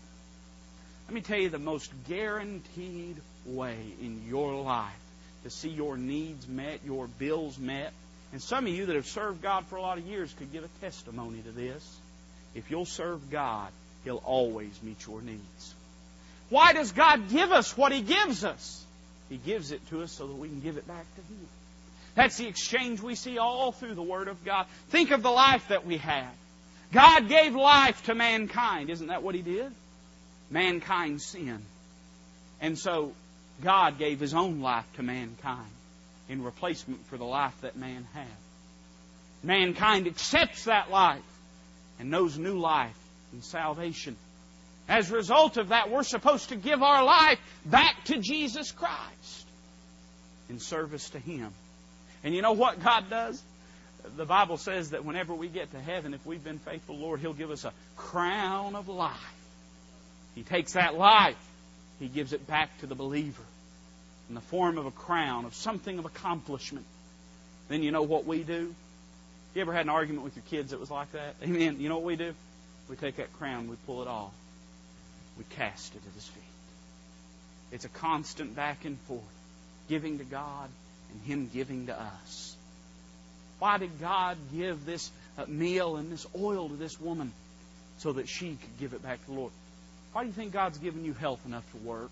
Let 1.06 1.14
me 1.14 1.20
tell 1.22 1.38
you 1.38 1.48
the 1.48 1.58
most 1.58 1.90
guaranteed 2.08 3.16
way 3.46 3.78
in 4.00 4.22
your 4.28 4.54
life 4.54 4.92
to 5.42 5.50
see 5.50 5.70
your 5.70 5.96
needs 5.96 6.46
met, 6.46 6.80
your 6.84 7.06
bills 7.06 7.58
met. 7.58 7.92
And 8.32 8.40
some 8.40 8.66
of 8.66 8.72
you 8.72 8.86
that 8.86 8.94
have 8.94 9.06
served 9.06 9.42
God 9.42 9.66
for 9.66 9.76
a 9.76 9.82
lot 9.82 9.98
of 9.98 10.06
years 10.06 10.32
could 10.38 10.52
give 10.52 10.64
a 10.64 10.68
testimony 10.80 11.40
to 11.42 11.50
this. 11.50 11.98
If 12.54 12.70
you'll 12.70 12.86
serve 12.86 13.30
God, 13.30 13.70
He'll 14.04 14.22
always 14.24 14.78
meet 14.82 15.04
your 15.06 15.20
needs. 15.20 15.74
Why 16.48 16.72
does 16.72 16.92
God 16.92 17.28
give 17.28 17.52
us 17.52 17.76
what 17.76 17.92
He 17.92 18.02
gives 18.02 18.44
us? 18.44 18.84
He 19.28 19.36
gives 19.36 19.72
it 19.72 19.86
to 19.90 20.02
us 20.02 20.12
so 20.12 20.26
that 20.26 20.34
we 20.34 20.48
can 20.48 20.60
give 20.60 20.76
it 20.76 20.86
back 20.86 21.06
to 21.14 21.20
Him. 21.22 21.48
That's 22.14 22.36
the 22.36 22.46
exchange 22.46 23.00
we 23.00 23.14
see 23.14 23.38
all 23.38 23.72
through 23.72 23.94
the 23.94 24.02
Word 24.02 24.28
of 24.28 24.44
God. 24.44 24.66
Think 24.88 25.10
of 25.10 25.22
the 25.22 25.30
life 25.30 25.68
that 25.68 25.86
we 25.86 25.98
have. 25.98 26.32
God 26.92 27.28
gave 27.28 27.54
life 27.54 28.02
to 28.04 28.14
mankind. 28.14 28.90
Isn't 28.90 29.08
that 29.08 29.22
what 29.22 29.34
He 29.34 29.42
did? 29.42 29.72
Mankind 30.50 31.22
sinned. 31.22 31.64
And 32.60 32.78
so 32.78 33.12
God 33.62 33.98
gave 33.98 34.18
His 34.18 34.34
own 34.34 34.60
life 34.60 34.86
to 34.96 35.02
mankind 35.02 35.70
in 36.28 36.42
replacement 36.42 37.06
for 37.06 37.16
the 37.16 37.24
life 37.24 37.54
that 37.62 37.76
man 37.76 38.06
had. 38.12 38.26
Mankind 39.42 40.06
accepts 40.06 40.64
that 40.64 40.90
life 40.90 41.22
and 41.98 42.10
knows 42.10 42.36
new 42.36 42.58
life 42.58 42.96
and 43.32 43.42
salvation. 43.42 44.16
As 44.88 45.10
a 45.10 45.14
result 45.14 45.56
of 45.56 45.68
that, 45.68 45.90
we're 45.90 46.02
supposed 46.02 46.48
to 46.48 46.56
give 46.56 46.82
our 46.82 47.04
life 47.04 47.38
back 47.64 48.04
to 48.06 48.18
Jesus 48.18 48.72
Christ 48.72 49.46
in 50.48 50.58
service 50.58 51.10
to 51.10 51.18
Him. 51.18 51.52
And 52.22 52.34
you 52.34 52.42
know 52.42 52.52
what 52.52 52.82
God 52.82 53.08
does? 53.08 53.42
The 54.16 54.24
Bible 54.24 54.56
says 54.56 54.90
that 54.90 55.04
whenever 55.04 55.34
we 55.34 55.48
get 55.48 55.70
to 55.72 55.80
heaven, 55.80 56.14
if 56.14 56.24
we've 56.24 56.42
been 56.42 56.58
faithful, 56.58 56.96
Lord, 56.96 57.20
He'll 57.20 57.32
give 57.32 57.50
us 57.50 57.64
a 57.64 57.72
crown 57.96 58.74
of 58.74 58.88
life. 58.88 59.16
He 60.34 60.42
takes 60.42 60.72
that 60.72 60.94
life, 60.94 61.36
He 61.98 62.08
gives 62.08 62.32
it 62.32 62.46
back 62.46 62.78
to 62.80 62.86
the 62.86 62.94
believer 62.94 63.42
in 64.28 64.34
the 64.34 64.40
form 64.40 64.78
of 64.78 64.86
a 64.86 64.90
crown, 64.90 65.44
of 65.44 65.54
something 65.54 65.98
of 65.98 66.04
accomplishment. 66.04 66.86
Then 67.68 67.82
you 67.82 67.90
know 67.90 68.02
what 68.02 68.26
we 68.26 68.42
do? 68.42 68.74
You 69.54 69.62
ever 69.62 69.72
had 69.72 69.86
an 69.86 69.90
argument 69.90 70.24
with 70.24 70.36
your 70.36 70.44
kids 70.48 70.70
that 70.70 70.80
was 70.80 70.90
like 70.90 71.10
that? 71.12 71.34
Amen. 71.42 71.80
You 71.80 71.88
know 71.88 71.96
what 71.96 72.04
we 72.04 72.16
do? 72.16 72.34
We 72.88 72.96
take 72.96 73.16
that 73.16 73.32
crown, 73.34 73.68
we 73.68 73.76
pull 73.86 74.02
it 74.02 74.08
off, 74.08 74.32
we 75.38 75.44
cast 75.56 75.94
it 75.94 76.02
at 76.06 76.14
His 76.14 76.26
feet. 76.26 76.42
It's 77.72 77.84
a 77.84 77.88
constant 77.88 78.56
back 78.56 78.84
and 78.84 78.98
forth, 79.00 79.22
giving 79.88 80.18
to 80.18 80.24
God 80.24 80.68
and 81.12 81.22
Him 81.22 81.50
giving 81.52 81.86
to 81.86 82.00
us. 82.00 82.56
Why 83.58 83.78
did 83.78 84.00
God 84.00 84.38
give 84.54 84.86
this 84.86 85.10
uh, 85.38 85.44
meal 85.46 85.96
and 85.96 86.10
this 86.10 86.26
oil 86.38 86.68
to 86.68 86.76
this 86.76 87.00
woman? 87.00 87.32
So 87.98 88.14
that 88.14 88.28
she 88.28 88.50
could 88.50 88.78
give 88.78 88.94
it 88.94 89.02
back 89.02 89.20
to 89.20 89.26
the 89.26 89.36
Lord. 89.38 89.52
Why 90.12 90.22
do 90.22 90.28
you 90.28 90.32
think 90.32 90.52
God's 90.52 90.78
given 90.78 91.04
you 91.04 91.12
health 91.12 91.44
enough 91.44 91.70
to 91.72 91.76
work? 91.78 92.10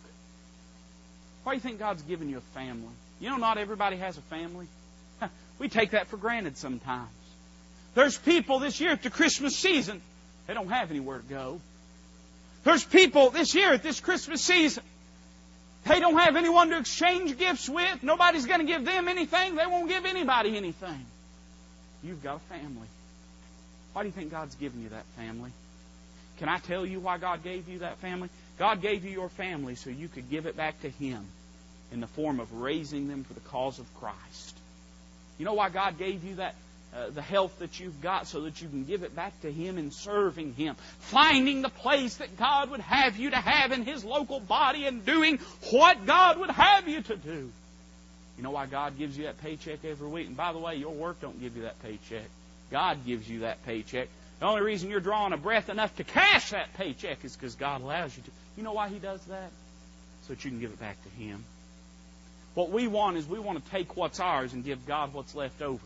Why 1.45 1.53
do 1.53 1.57
you 1.57 1.63
think 1.63 1.79
God's 1.79 2.03
given 2.03 2.29
you 2.29 2.39
a 2.39 2.41
family? 2.55 2.93
You 3.21 3.31
know, 3.31 3.39
not 3.39 3.57
everybody 3.57 3.97
has 3.97 4.19
a 4.19 4.23
family. 4.23 4.67
We 5.59 5.69
take 5.69 5.91
that 5.93 6.09
for 6.09 6.17
granted 6.17 6.57
sometimes. 6.57 7.09
There's 7.95 8.17
people 8.17 8.59
this 8.59 8.81
year 8.81 8.93
at 8.93 9.03
the 9.03 9.11
Christmas 9.11 9.57
season, 9.57 10.01
they 10.47 10.55
don't 10.55 10.69
have 10.69 10.91
anywhere 10.91 11.19
to 11.19 11.25
go. 11.25 11.61
There's 12.65 12.85
people 12.85 13.31
this 13.31 13.55
year 13.55 13.73
at 13.73 13.83
this 13.83 13.99
Christmas 13.99 14.43
season, 14.43 14.85
they 15.89 16.01
don't 16.01 16.19
have 16.19 16.37
anyone 16.37 16.71
to 16.71 16.79
exchange 16.79 17.37
gifts 17.39 17.69
with. 17.69 18.03
Nobody's 18.03 18.47
going 18.47 18.61
to 18.61 18.67
give 18.67 18.85
them 18.85 19.09
anything. 19.09 19.57
They 19.57 19.67
won't 19.67 19.89
give 19.89 20.05
anybody 20.05 20.57
anything. 20.57 21.07
You've 22.03 22.23
got 22.23 22.37
a 22.37 22.55
family. 22.55 22.89
Why 23.93 24.03
do 24.03 24.09
you 24.09 24.13
think 24.13 24.31
God's 24.31 24.55
given 24.55 24.83
you 24.83 24.91
that 24.91 25.05
family? 25.17 25.51
Can 26.39 26.49
I 26.49 26.59
tell 26.59 26.87
you 26.87 27.01
why 27.01 27.19
God 27.19 27.43
gave 27.43 27.69
you 27.69 27.81
that 27.81 27.99
family? 27.99 28.29
God 28.59 28.81
gave 28.81 29.05
you 29.05 29.11
your 29.11 29.29
family 29.29 29.75
so 29.75 29.91
you 29.91 30.09
could 30.09 30.31
give 30.31 30.47
it 30.47 30.57
back 30.57 30.81
to 30.83 30.89
Him 30.89 31.25
in 31.93 32.01
the 32.01 32.07
form 32.07 32.39
of 32.39 32.53
raising 32.53 33.09
them 33.09 33.25
for 33.25 33.35
the 33.35 33.41
cause 33.41 33.79
of 33.79 33.87
Christ. 33.99 34.57
You 35.39 35.45
know 35.45 35.55
why 35.55 35.69
God 35.71 35.99
gave 35.99 36.25
you 36.25 36.37
that 36.37 36.55
uh, 36.95 37.11
the 37.11 37.23
health 37.23 37.59
that 37.59 37.79
you've 37.79 38.01
got 38.01 38.27
so 38.27 38.43
that 38.43 38.63
you 38.63 38.69
can 38.69 38.85
give 38.85 39.03
it 39.03 39.15
back 39.15 39.39
to 39.43 39.53
Him 39.53 39.79
in 39.79 39.91
serving 39.91 40.55
Him. 40.55 40.77
Finding 41.01 41.63
the 41.63 41.69
place 41.69 42.17
that 42.17 42.37
God 42.39 42.71
would 42.71 42.81
have 42.81 43.17
you 43.17 43.31
to 43.31 43.37
have 43.37 43.73
in 43.73 43.85
His 43.85 44.05
local 44.05 44.41
body 44.41 44.87
and 44.87 45.05
doing 45.05 45.39
what 45.71 46.07
God 46.07 46.39
would 46.39 46.51
have 46.51 46.89
you 46.89 47.03
to 47.03 47.17
do. 47.17 47.51
You 48.37 48.45
know 48.45 48.53
why 48.53 48.67
God 48.67 48.97
gives 48.97 49.19
you 49.19 49.25
that 49.25 49.41
paycheck 49.43 49.85
every 49.85 50.09
week? 50.09 50.29
And 50.29 50.37
by 50.37 50.53
the 50.53 50.59
way, 50.59 50.77
your 50.77 50.93
work 50.93 51.21
don't 51.21 51.41
give 51.41 51.57
you 51.57 51.63
that 51.63 51.83
paycheck. 51.83 52.29
God 52.71 53.05
gives 53.05 53.29
you 53.29 53.41
that 53.41 53.65
paycheck. 53.67 54.09
The 54.41 54.47
only 54.47 54.63
reason 54.63 54.91
you're 54.91 55.01
drawing 55.01 55.33
a 55.33 55.37
breath 55.37 55.69
enough 55.69 55.95
to 55.97 56.05
cash 56.05 56.51
that 56.51 56.73
paycheck 56.75 57.25
is 57.25 57.35
because 57.35 57.57
God 57.57 57.81
allows 57.81 58.17
you 58.17 58.23
to. 58.23 58.31
You 58.57 58.63
know 58.63 58.73
why 58.73 58.89
He 58.89 58.99
does 58.99 59.23
that? 59.25 59.51
So 60.23 60.35
that 60.35 60.45
you 60.45 60.51
can 60.51 60.61
give 60.61 60.71
it 60.71 60.81
back 60.81 61.03
to 61.03 61.11
Him. 61.11 61.45
What 62.55 62.71
we 62.71 62.87
want 62.87 63.17
is 63.17 63.27
we 63.27 63.39
want 63.39 63.63
to 63.63 63.71
take 63.71 63.97
what's 63.97 64.21
ours 64.21 64.53
and 64.53 64.65
give 64.65 64.87
God 64.87 65.13
what's 65.13 65.35
left 65.35 65.61
over. 65.61 65.83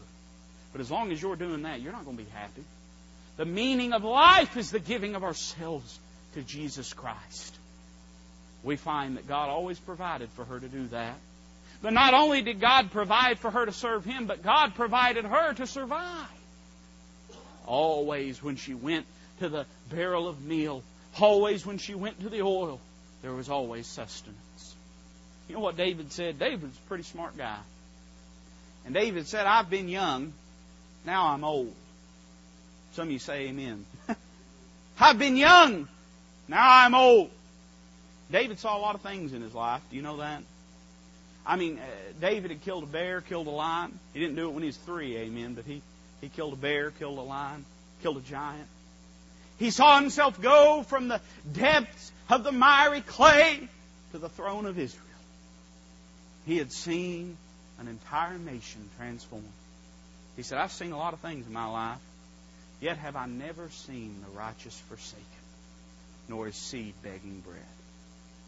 But 0.73 0.81
as 0.81 0.91
long 0.91 1.13
as 1.13 1.21
you're 1.21 1.37
doing 1.37 1.63
that, 1.63 1.81
you're 1.81 1.93
not 1.93 2.05
going 2.05 2.17
to 2.17 2.23
be 2.23 2.31
happy. 2.31 2.65
The 3.37 3.45
meaning 3.45 3.93
of 3.93 4.05
life 4.05 4.57
is 4.57 4.71
the 4.71 4.79
giving 4.79 5.15
of 5.15 5.25
ourselves 5.25 5.99
to 6.35 6.43
Jesus 6.43 6.93
Christ. 6.93 7.57
We 8.63 8.77
find 8.77 9.17
that 9.17 9.27
God 9.27 9.49
always 9.49 9.79
provided 9.79 10.29
for 10.31 10.45
her 10.45 10.59
to 10.59 10.69
do 10.69 10.87
that. 10.89 11.17
But 11.83 11.93
not 11.93 12.15
only 12.15 12.43
did 12.43 12.61
God 12.61 12.93
provide 12.93 13.39
for 13.39 13.51
her 13.51 13.67
to 13.67 13.73
serve 13.73 14.05
Him, 14.05 14.27
but 14.27 14.43
God 14.43 14.75
provided 14.75 15.25
her 15.25 15.53
to 15.55 15.67
survive. 15.67 16.29
Always 17.67 18.43
when 18.43 18.57
she 18.57 18.75
went 18.75 19.05
to 19.41 19.49
the 19.49 19.67
barrel 19.91 20.29
of 20.29 20.43
meal, 20.43 20.83
always 21.21 21.67
when 21.67 21.79
she 21.79 21.95
went 21.95 22.21
to 22.21 22.29
the 22.29 22.43
oil, 22.43 22.81
there 23.23 23.33
was 23.33 23.49
always 23.49 23.87
sustenance. 23.87 24.77
You 25.49 25.57
know 25.57 25.61
what 25.61 25.77
David 25.77 26.13
said? 26.13 26.39
David's 26.39 26.77
a 26.77 26.89
pretty 26.89 27.05
smart 27.05 27.37
guy. 27.37 27.59
And 28.85 28.95
David 28.95 29.27
said, 29.27 29.47
I've 29.47 29.71
been 29.71 29.89
young, 29.89 30.33
now 31.05 31.29
I'm 31.29 31.45
old. 31.45 31.75
Some 32.93 33.09
of 33.09 33.13
you 33.13 33.19
say 33.19 33.49
amen. 33.49 33.85
I've 35.01 35.19
been 35.19 35.37
young, 35.37 35.89
now 36.49 36.65
I'm 36.65 36.95
old. 36.95 37.31
David 38.31 38.59
saw 38.59 38.77
a 38.77 38.81
lot 38.81 38.95
of 38.95 39.03
things 39.03 39.33
in 39.33 39.43
his 39.43 39.55
life. 39.55 39.83
Do 39.91 39.97
you 39.97 40.03
know 40.03 40.19
that? 40.19 40.43
I 41.45 41.57
mean, 41.57 41.79
uh, 41.79 41.83
David 42.21 42.51
had 42.51 42.63
killed 42.63 42.85
a 42.85 42.87
bear, 42.87 43.21
killed 43.21 43.47
a 43.47 43.51
lion. 43.51 43.99
He 44.15 44.21
didn't 44.21 44.37
do 44.37 44.49
it 44.49 44.53
when 44.53 44.63
he 44.63 44.69
was 44.69 44.77
three, 44.77 45.17
amen, 45.17 45.55
but 45.55 45.65
he, 45.65 45.83
he 46.21 46.29
killed 46.29 46.53
a 46.53 46.57
bear, 46.57 46.93
killed 46.93 47.19
a 47.19 47.23
lion, 47.23 47.65
killed 48.03 48.17
a 48.19 48.21
giant. 48.21 48.69
He 49.59 49.71
saw 49.71 49.99
himself 50.01 50.41
go 50.41 50.83
from 50.83 51.09
the 51.09 51.21
depths 51.53 52.13
of 52.29 52.45
the 52.45 52.53
miry 52.53 53.01
clay 53.01 53.69
to 54.13 54.19
the 54.19 54.29
throne 54.29 54.67
of 54.67 54.79
Israel. 54.79 55.03
He 56.47 56.59
had 56.59 56.73
seen 56.73 57.37
an 57.79 57.89
entire 57.89 58.39
nation 58.39 58.89
transformed. 58.97 59.47
He 60.37 60.43
said, 60.43 60.59
I've 60.59 60.73
seen 60.73 60.93
a 60.93 60.99
lot 60.99 61.13
of 61.13 61.21
things 61.21 61.47
in 61.47 61.53
my 61.53 61.67
life, 61.67 61.99
yet 62.81 62.97
have 62.99 63.17
I 63.17 63.27
never 63.27 63.69
seen 63.71 64.17
the 64.25 64.39
righteous 64.39 64.79
forsaken, 64.89 65.23
nor 66.29 66.47
his 66.47 66.57
seed 66.57 66.95
begging 67.03 67.43
bread. 67.47 67.61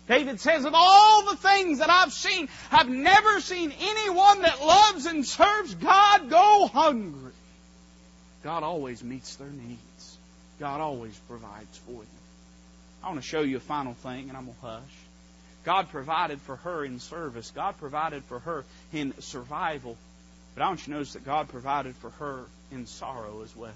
David 0.09 0.40
says, 0.40 0.64
of 0.64 0.73
all 0.75 1.25
the 1.31 1.37
things 1.37 1.79
that 1.79 1.88
I've 1.88 2.12
seen, 2.12 2.49
I've 2.70 2.88
never 2.88 3.40
seen 3.40 3.73
anyone 3.81 4.42
that 4.42 4.61
loves 4.61 5.07
and 5.07 5.25
serves 5.25 5.75
God 5.75 6.29
go 6.29 6.68
hungry. 6.73 7.33
God 8.42 8.62
always 8.62 9.03
meets 9.03 9.37
their 9.37 9.49
needs. 9.49 10.18
God 10.61 10.81
always 10.81 11.18
provides 11.27 11.79
for 11.87 11.92
them. 11.92 12.07
I 13.03 13.09
want 13.09 13.20
to 13.20 13.27
show 13.27 13.40
you 13.40 13.57
a 13.57 13.61
final 13.61 13.94
thing, 13.94 14.29
and 14.29 14.37
I'm 14.37 14.44
going 14.44 14.57
to 14.61 14.66
hush. 14.66 14.97
God 15.64 15.88
provided 15.88 16.40
for 16.42 16.57
her 16.57 16.85
in 16.85 16.99
service. 16.99 17.51
God 17.51 17.79
provided 17.79 18.23
for 18.25 18.38
her 18.40 18.64
in 18.92 19.14
survival. 19.20 19.97
But 20.55 20.62
I 20.62 20.69
want 20.69 20.81
you 20.81 20.85
to 20.87 20.90
notice 20.99 21.14
that 21.14 21.25
God 21.25 21.49
provided 21.49 21.97
for 21.97 22.11
her 22.11 22.45
in 22.71 22.87
sorrow 22.87 23.43
as 23.43 23.55
well. 23.57 23.73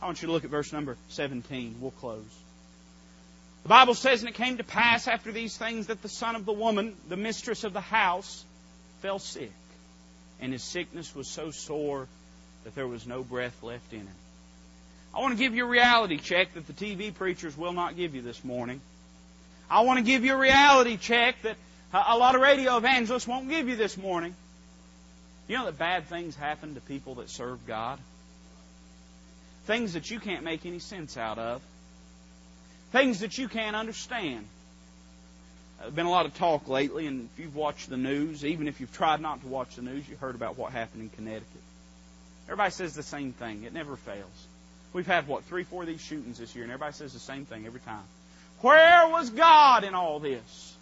I 0.00 0.06
want 0.06 0.22
you 0.22 0.26
to 0.26 0.32
look 0.32 0.44
at 0.44 0.50
verse 0.50 0.72
number 0.72 0.96
17. 1.08 1.76
We'll 1.80 1.90
close. 1.90 2.24
The 3.62 3.68
Bible 3.68 3.94
says, 3.94 4.20
And 4.20 4.28
it 4.28 4.34
came 4.34 4.58
to 4.58 4.64
pass 4.64 5.08
after 5.08 5.32
these 5.32 5.56
things 5.56 5.88
that 5.88 6.02
the 6.02 6.08
son 6.08 6.36
of 6.36 6.44
the 6.44 6.52
woman, 6.52 6.94
the 7.08 7.16
mistress 7.16 7.64
of 7.64 7.72
the 7.72 7.80
house, 7.80 8.44
fell 9.00 9.18
sick. 9.18 9.52
And 10.40 10.52
his 10.52 10.62
sickness 10.62 11.14
was 11.14 11.28
so 11.28 11.50
sore 11.50 12.06
that 12.64 12.74
there 12.74 12.86
was 12.86 13.06
no 13.06 13.22
breath 13.22 13.62
left 13.62 13.92
in 13.92 14.00
him. 14.00 14.08
I 15.14 15.20
want 15.20 15.32
to 15.32 15.38
give 15.38 15.54
you 15.54 15.64
a 15.64 15.68
reality 15.68 16.18
check 16.18 16.52
that 16.54 16.66
the 16.66 16.74
TV 16.74 17.12
preachers 17.12 17.56
will 17.56 17.72
not 17.72 17.96
give 17.96 18.14
you 18.14 18.22
this 18.22 18.44
morning. 18.44 18.80
I 19.70 19.80
want 19.80 19.98
to 19.98 20.04
give 20.04 20.24
you 20.24 20.34
a 20.34 20.38
reality 20.38 20.96
check 20.96 21.36
that 21.42 21.56
a 21.92 22.16
lot 22.18 22.34
of 22.34 22.42
radio 22.42 22.76
evangelists 22.76 23.26
won't 23.26 23.48
give 23.48 23.68
you 23.68 23.76
this 23.76 23.96
morning. 23.96 24.34
You 25.48 25.58
know 25.58 25.66
that 25.66 25.78
bad 25.78 26.08
things 26.08 26.34
happen 26.34 26.74
to 26.74 26.80
people 26.80 27.16
that 27.16 27.30
serve 27.30 27.66
God? 27.66 27.98
Things 29.66 29.94
that 29.94 30.10
you 30.10 30.20
can't 30.20 30.44
make 30.44 30.66
any 30.66 30.78
sense 30.78 31.16
out 31.16 31.38
of. 31.38 31.62
Things 32.92 33.20
that 33.20 33.38
you 33.38 33.48
can't 33.48 33.76
understand. 33.76 34.46
There's 35.80 35.92
been 35.92 36.06
a 36.06 36.10
lot 36.10 36.26
of 36.26 36.34
talk 36.34 36.68
lately, 36.68 37.06
and 37.06 37.28
if 37.32 37.40
you've 37.40 37.54
watched 37.54 37.90
the 37.90 37.96
news, 37.96 38.44
even 38.44 38.66
if 38.68 38.80
you've 38.80 38.92
tried 38.92 39.20
not 39.20 39.40
to 39.42 39.46
watch 39.48 39.76
the 39.76 39.82
news, 39.82 40.08
you've 40.08 40.20
heard 40.20 40.34
about 40.34 40.56
what 40.56 40.72
happened 40.72 41.02
in 41.02 41.08
Connecticut. 41.10 41.46
Everybody 42.46 42.70
says 42.70 42.94
the 42.94 43.02
same 43.02 43.32
thing. 43.32 43.64
It 43.64 43.72
never 43.72 43.96
fails. 43.96 44.46
We've 44.92 45.06
had, 45.06 45.26
what, 45.26 45.44
three, 45.44 45.64
four 45.64 45.82
of 45.82 45.88
these 45.88 46.00
shootings 46.00 46.38
this 46.38 46.54
year, 46.54 46.64
and 46.64 46.72
everybody 46.72 46.94
says 46.94 47.12
the 47.12 47.18
same 47.18 47.44
thing 47.44 47.66
every 47.66 47.80
time. 47.80 48.04
Where 48.60 49.08
was 49.08 49.30
God 49.30 49.84
in 49.84 49.94
all 49.94 50.18
this? 50.20 50.75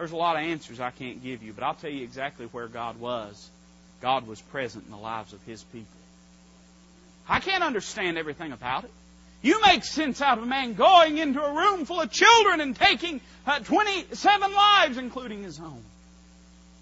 There's 0.00 0.12
a 0.12 0.16
lot 0.16 0.36
of 0.36 0.42
answers 0.42 0.80
I 0.80 0.92
can't 0.92 1.22
give 1.22 1.42
you, 1.42 1.52
but 1.52 1.62
I'll 1.62 1.74
tell 1.74 1.90
you 1.90 2.02
exactly 2.04 2.46
where 2.46 2.68
God 2.68 2.98
was. 2.98 3.50
God 4.00 4.26
was 4.26 4.40
present 4.40 4.86
in 4.86 4.90
the 4.90 4.96
lives 4.96 5.34
of 5.34 5.42
His 5.42 5.62
people. 5.62 6.00
I 7.28 7.40
can't 7.40 7.62
understand 7.62 8.16
everything 8.16 8.52
about 8.52 8.84
it. 8.84 8.90
You 9.42 9.60
make 9.60 9.84
sense 9.84 10.22
out 10.22 10.38
of 10.38 10.44
a 10.44 10.46
man 10.46 10.72
going 10.72 11.18
into 11.18 11.44
a 11.44 11.52
room 11.52 11.84
full 11.84 12.00
of 12.00 12.10
children 12.10 12.62
and 12.62 12.74
taking 12.74 13.20
uh, 13.46 13.58
27 13.58 14.54
lives, 14.54 14.96
including 14.96 15.42
his 15.42 15.60
own. 15.60 15.82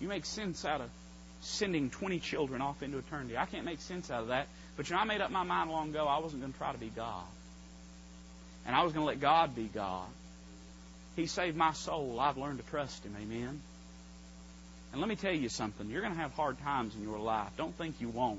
You 0.01 0.07
make 0.07 0.25
sense 0.25 0.65
out 0.65 0.81
of 0.81 0.89
sending 1.41 1.91
20 1.91 2.21
children 2.21 2.63
off 2.63 2.85
into 2.85 2.99
eternity. 2.99 3.37
I 3.37 3.47
can't 3.47 3.65
make 3.65 3.81
sense 3.81 4.13
out 4.13 4.23
of 4.23 4.29
that. 4.29 4.47
But 4.77 4.91
you 4.91 4.95
know, 4.95 5.03
I 5.03 5.05
made 5.05 5.21
up 5.21 5.33
my 5.33 5.43
mind 5.43 5.73
long 5.73 5.91
ago 5.91 6.07
I 6.07 6.21
wasn't 6.21 6.43
going 6.43 6.53
to 6.53 6.59
try 6.59 6.71
to 6.71 6.79
be 6.79 6.93
God. 6.95 7.25
And 8.65 8.77
I 8.77 8.85
was 8.85 8.93
going 8.93 9.05
to 9.05 9.09
let 9.09 9.19
God 9.19 9.57
be 9.57 9.65
God. 9.65 10.07
He 11.19 11.27
saved 11.27 11.57
my 11.57 11.73
soul. 11.73 12.21
I've 12.21 12.39
learned 12.39 12.59
to 12.59 12.71
trust 12.71 13.05
Him. 13.05 13.17
Amen. 13.21 13.61
And 14.93 15.01
let 15.01 15.09
me 15.09 15.17
tell 15.17 15.35
you 15.35 15.49
something. 15.49 15.91
You're 15.91 16.01
going 16.01 16.15
to 16.15 16.21
have 16.21 16.33
hard 16.35 16.61
times 16.61 16.95
in 16.95 17.03
your 17.03 17.19
life. 17.19 17.49
Don't 17.57 17.77
think 17.77 18.01
you 18.01 18.09
won't. 18.09 18.39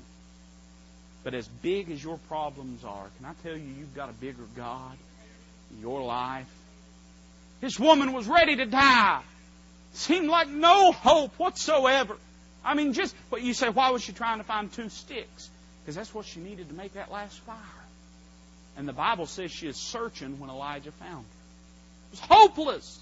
But 1.22 1.34
as 1.34 1.46
big 1.46 1.90
as 1.90 2.02
your 2.02 2.16
problems 2.28 2.82
are, 2.82 3.06
can 3.18 3.26
I 3.26 3.34
tell 3.42 3.54
you, 3.54 3.66
you've 3.78 3.94
got 3.94 4.08
a 4.08 4.14
bigger 4.14 4.44
God 4.56 4.96
in 5.70 5.82
your 5.82 6.02
life? 6.02 6.48
This 7.60 7.78
woman 7.78 8.14
was 8.14 8.26
ready 8.26 8.56
to 8.56 8.64
die. 8.64 9.20
Seemed 9.92 10.28
like 10.28 10.48
no 10.48 10.92
hope 10.92 11.38
whatsoever. 11.38 12.16
I 12.64 12.72
mean, 12.72 12.94
just, 12.94 13.14
but 13.30 13.42
you 13.42 13.52
say, 13.52 13.68
why 13.68 13.90
was 13.90 14.02
she 14.02 14.12
trying 14.12 14.38
to 14.38 14.44
find 14.44 14.72
two 14.72 14.88
sticks? 14.88 15.50
Because 15.82 15.96
that's 15.96 16.14
what 16.14 16.24
she 16.24 16.40
needed 16.40 16.70
to 16.70 16.74
make 16.74 16.94
that 16.94 17.12
last 17.12 17.38
fire. 17.40 17.56
And 18.78 18.88
the 18.88 18.94
Bible 18.94 19.26
says 19.26 19.50
she 19.50 19.66
is 19.66 19.76
searching 19.76 20.40
when 20.40 20.48
Elijah 20.48 20.92
found 20.92 21.26
her. 21.26 21.39
It 22.12 22.20
was 22.20 22.20
hopeless. 22.20 22.98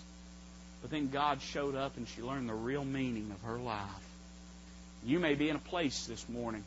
But 0.83 0.91
then 0.91 1.09
God 1.09 1.43
showed 1.43 1.75
up 1.75 1.97
and 1.97 2.07
she 2.09 2.23
learned 2.23 2.49
the 2.49 2.55
real 2.55 2.85
meaning 2.85 3.31
of 3.33 3.43
her 3.49 3.59
life. 3.59 4.09
You 5.05 5.19
may 5.19 5.35
be 5.35 5.49
in 5.49 5.57
a 5.57 5.61
place 5.61 6.07
this 6.07 6.29
morning. 6.29 6.65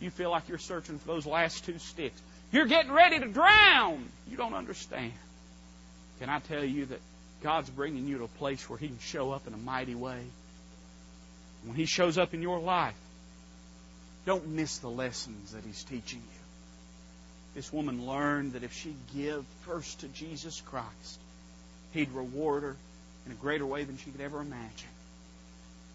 You 0.00 0.10
feel 0.10 0.30
like 0.30 0.48
you're 0.48 0.58
searching 0.58 0.98
for 0.98 1.06
those 1.06 1.26
last 1.26 1.64
two 1.64 1.78
sticks. 1.78 2.20
You're 2.50 2.66
getting 2.66 2.92
ready 2.92 3.18
to 3.20 3.28
drown. 3.28 4.04
You 4.30 4.36
don't 4.36 4.54
understand. 4.54 5.12
Can 6.18 6.28
I 6.28 6.40
tell 6.40 6.64
you 6.64 6.86
that 6.86 7.00
God's 7.42 7.70
bringing 7.70 8.06
you 8.06 8.18
to 8.18 8.24
a 8.24 8.28
place 8.28 8.68
where 8.68 8.78
He 8.78 8.88
can 8.88 8.98
show 8.98 9.32
up 9.32 9.46
in 9.46 9.54
a 9.54 9.58
mighty 9.58 9.94
way? 9.94 10.20
When 11.64 11.76
He 11.76 11.86
shows 11.86 12.18
up 12.18 12.34
in 12.34 12.42
your 12.42 12.58
life, 12.58 12.94
Don't 14.24 14.48
miss 14.48 14.78
the 14.78 14.90
lessons 14.90 15.52
that 15.52 15.64
He's 15.64 15.82
teaching 15.84 16.20
you. 16.20 16.40
This 17.54 17.72
woman 17.72 18.06
learned 18.06 18.52
that 18.52 18.62
if 18.62 18.72
she 18.72 18.94
give 19.14 19.44
first 19.62 20.00
to 20.00 20.08
Jesus 20.08 20.60
Christ, 20.60 21.18
He'd 21.92 22.10
reward 22.12 22.62
her 22.62 22.76
in 23.26 23.32
a 23.32 23.36
greater 23.36 23.66
way 23.66 23.84
than 23.84 23.98
she 23.98 24.10
could 24.10 24.20
ever 24.20 24.40
imagine. 24.40 24.88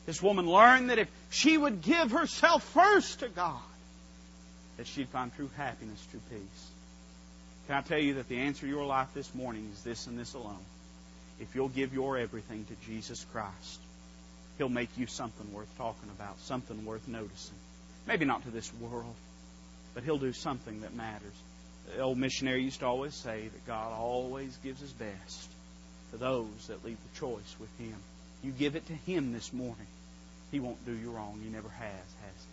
This 0.06 0.22
woman 0.22 0.50
learned 0.50 0.90
that 0.90 1.00
if 1.00 1.10
she 1.30 1.58
would 1.58 1.82
give 1.82 2.12
herself 2.12 2.64
first 2.64 3.20
to 3.20 3.28
God, 3.28 3.60
that 4.78 4.88
she'd 4.88 5.10
find 5.10 5.36
true 5.36 5.50
happiness, 5.58 6.06
true 6.12 6.22
peace. 6.30 6.72
Can 7.68 7.76
I 7.76 7.82
tell 7.82 8.00
you 8.00 8.14
that 8.16 8.30
the 8.30 8.38
answer 8.38 8.62
to 8.62 8.68
your 8.68 8.86
life 8.86 9.10
this 9.14 9.34
morning 9.36 9.70
is 9.74 9.84
this 9.84 10.08
and 10.08 10.18
this 10.18 10.34
alone? 10.34 10.64
If 11.42 11.54
you'll 11.54 11.68
give 11.68 11.94
your 11.94 12.18
everything 12.18 12.66
to 12.66 12.88
Jesus 12.90 13.26
Christ, 13.34 13.82
He'll 14.58 14.70
make 14.70 14.90
you 14.98 15.06
something 15.08 15.54
worth 15.54 15.68
talking 15.78 16.10
about, 16.18 16.40
something 16.40 16.86
worth 16.86 17.08
noticing. 17.08 17.58
Maybe 18.08 18.24
not 18.24 18.44
to 18.44 18.50
this 18.50 18.72
world, 18.76 19.14
but 19.94 20.04
He'll 20.04 20.18
do 20.18 20.32
something 20.32 20.82
that 20.82 20.96
matters. 20.96 21.34
The 21.94 22.02
old 22.02 22.18
missionary 22.18 22.64
used 22.64 22.80
to 22.80 22.86
always 22.86 23.14
say 23.14 23.50
that 23.50 23.68
God 23.68 23.92
always 23.92 24.56
gives 24.64 24.80
His 24.80 24.94
best 24.94 25.50
those 26.20 26.68
that 26.68 26.84
leave 26.86 26.98
the 26.98 27.20
choice 27.20 27.56
with 27.60 27.70
Him. 27.80 27.96
You 28.44 28.52
give 28.52 28.76
it 28.76 28.88
to 28.88 28.94
Him 28.94 29.34
this 29.34 29.52
morning. 29.54 29.88
He 30.52 30.60
won't 30.60 30.86
do 30.86 30.94
you 30.94 31.12
wrong. 31.12 31.40
He 31.44 31.50
never 31.50 31.70
has, 31.70 31.92
has 31.92 32.46
He? 32.46 32.52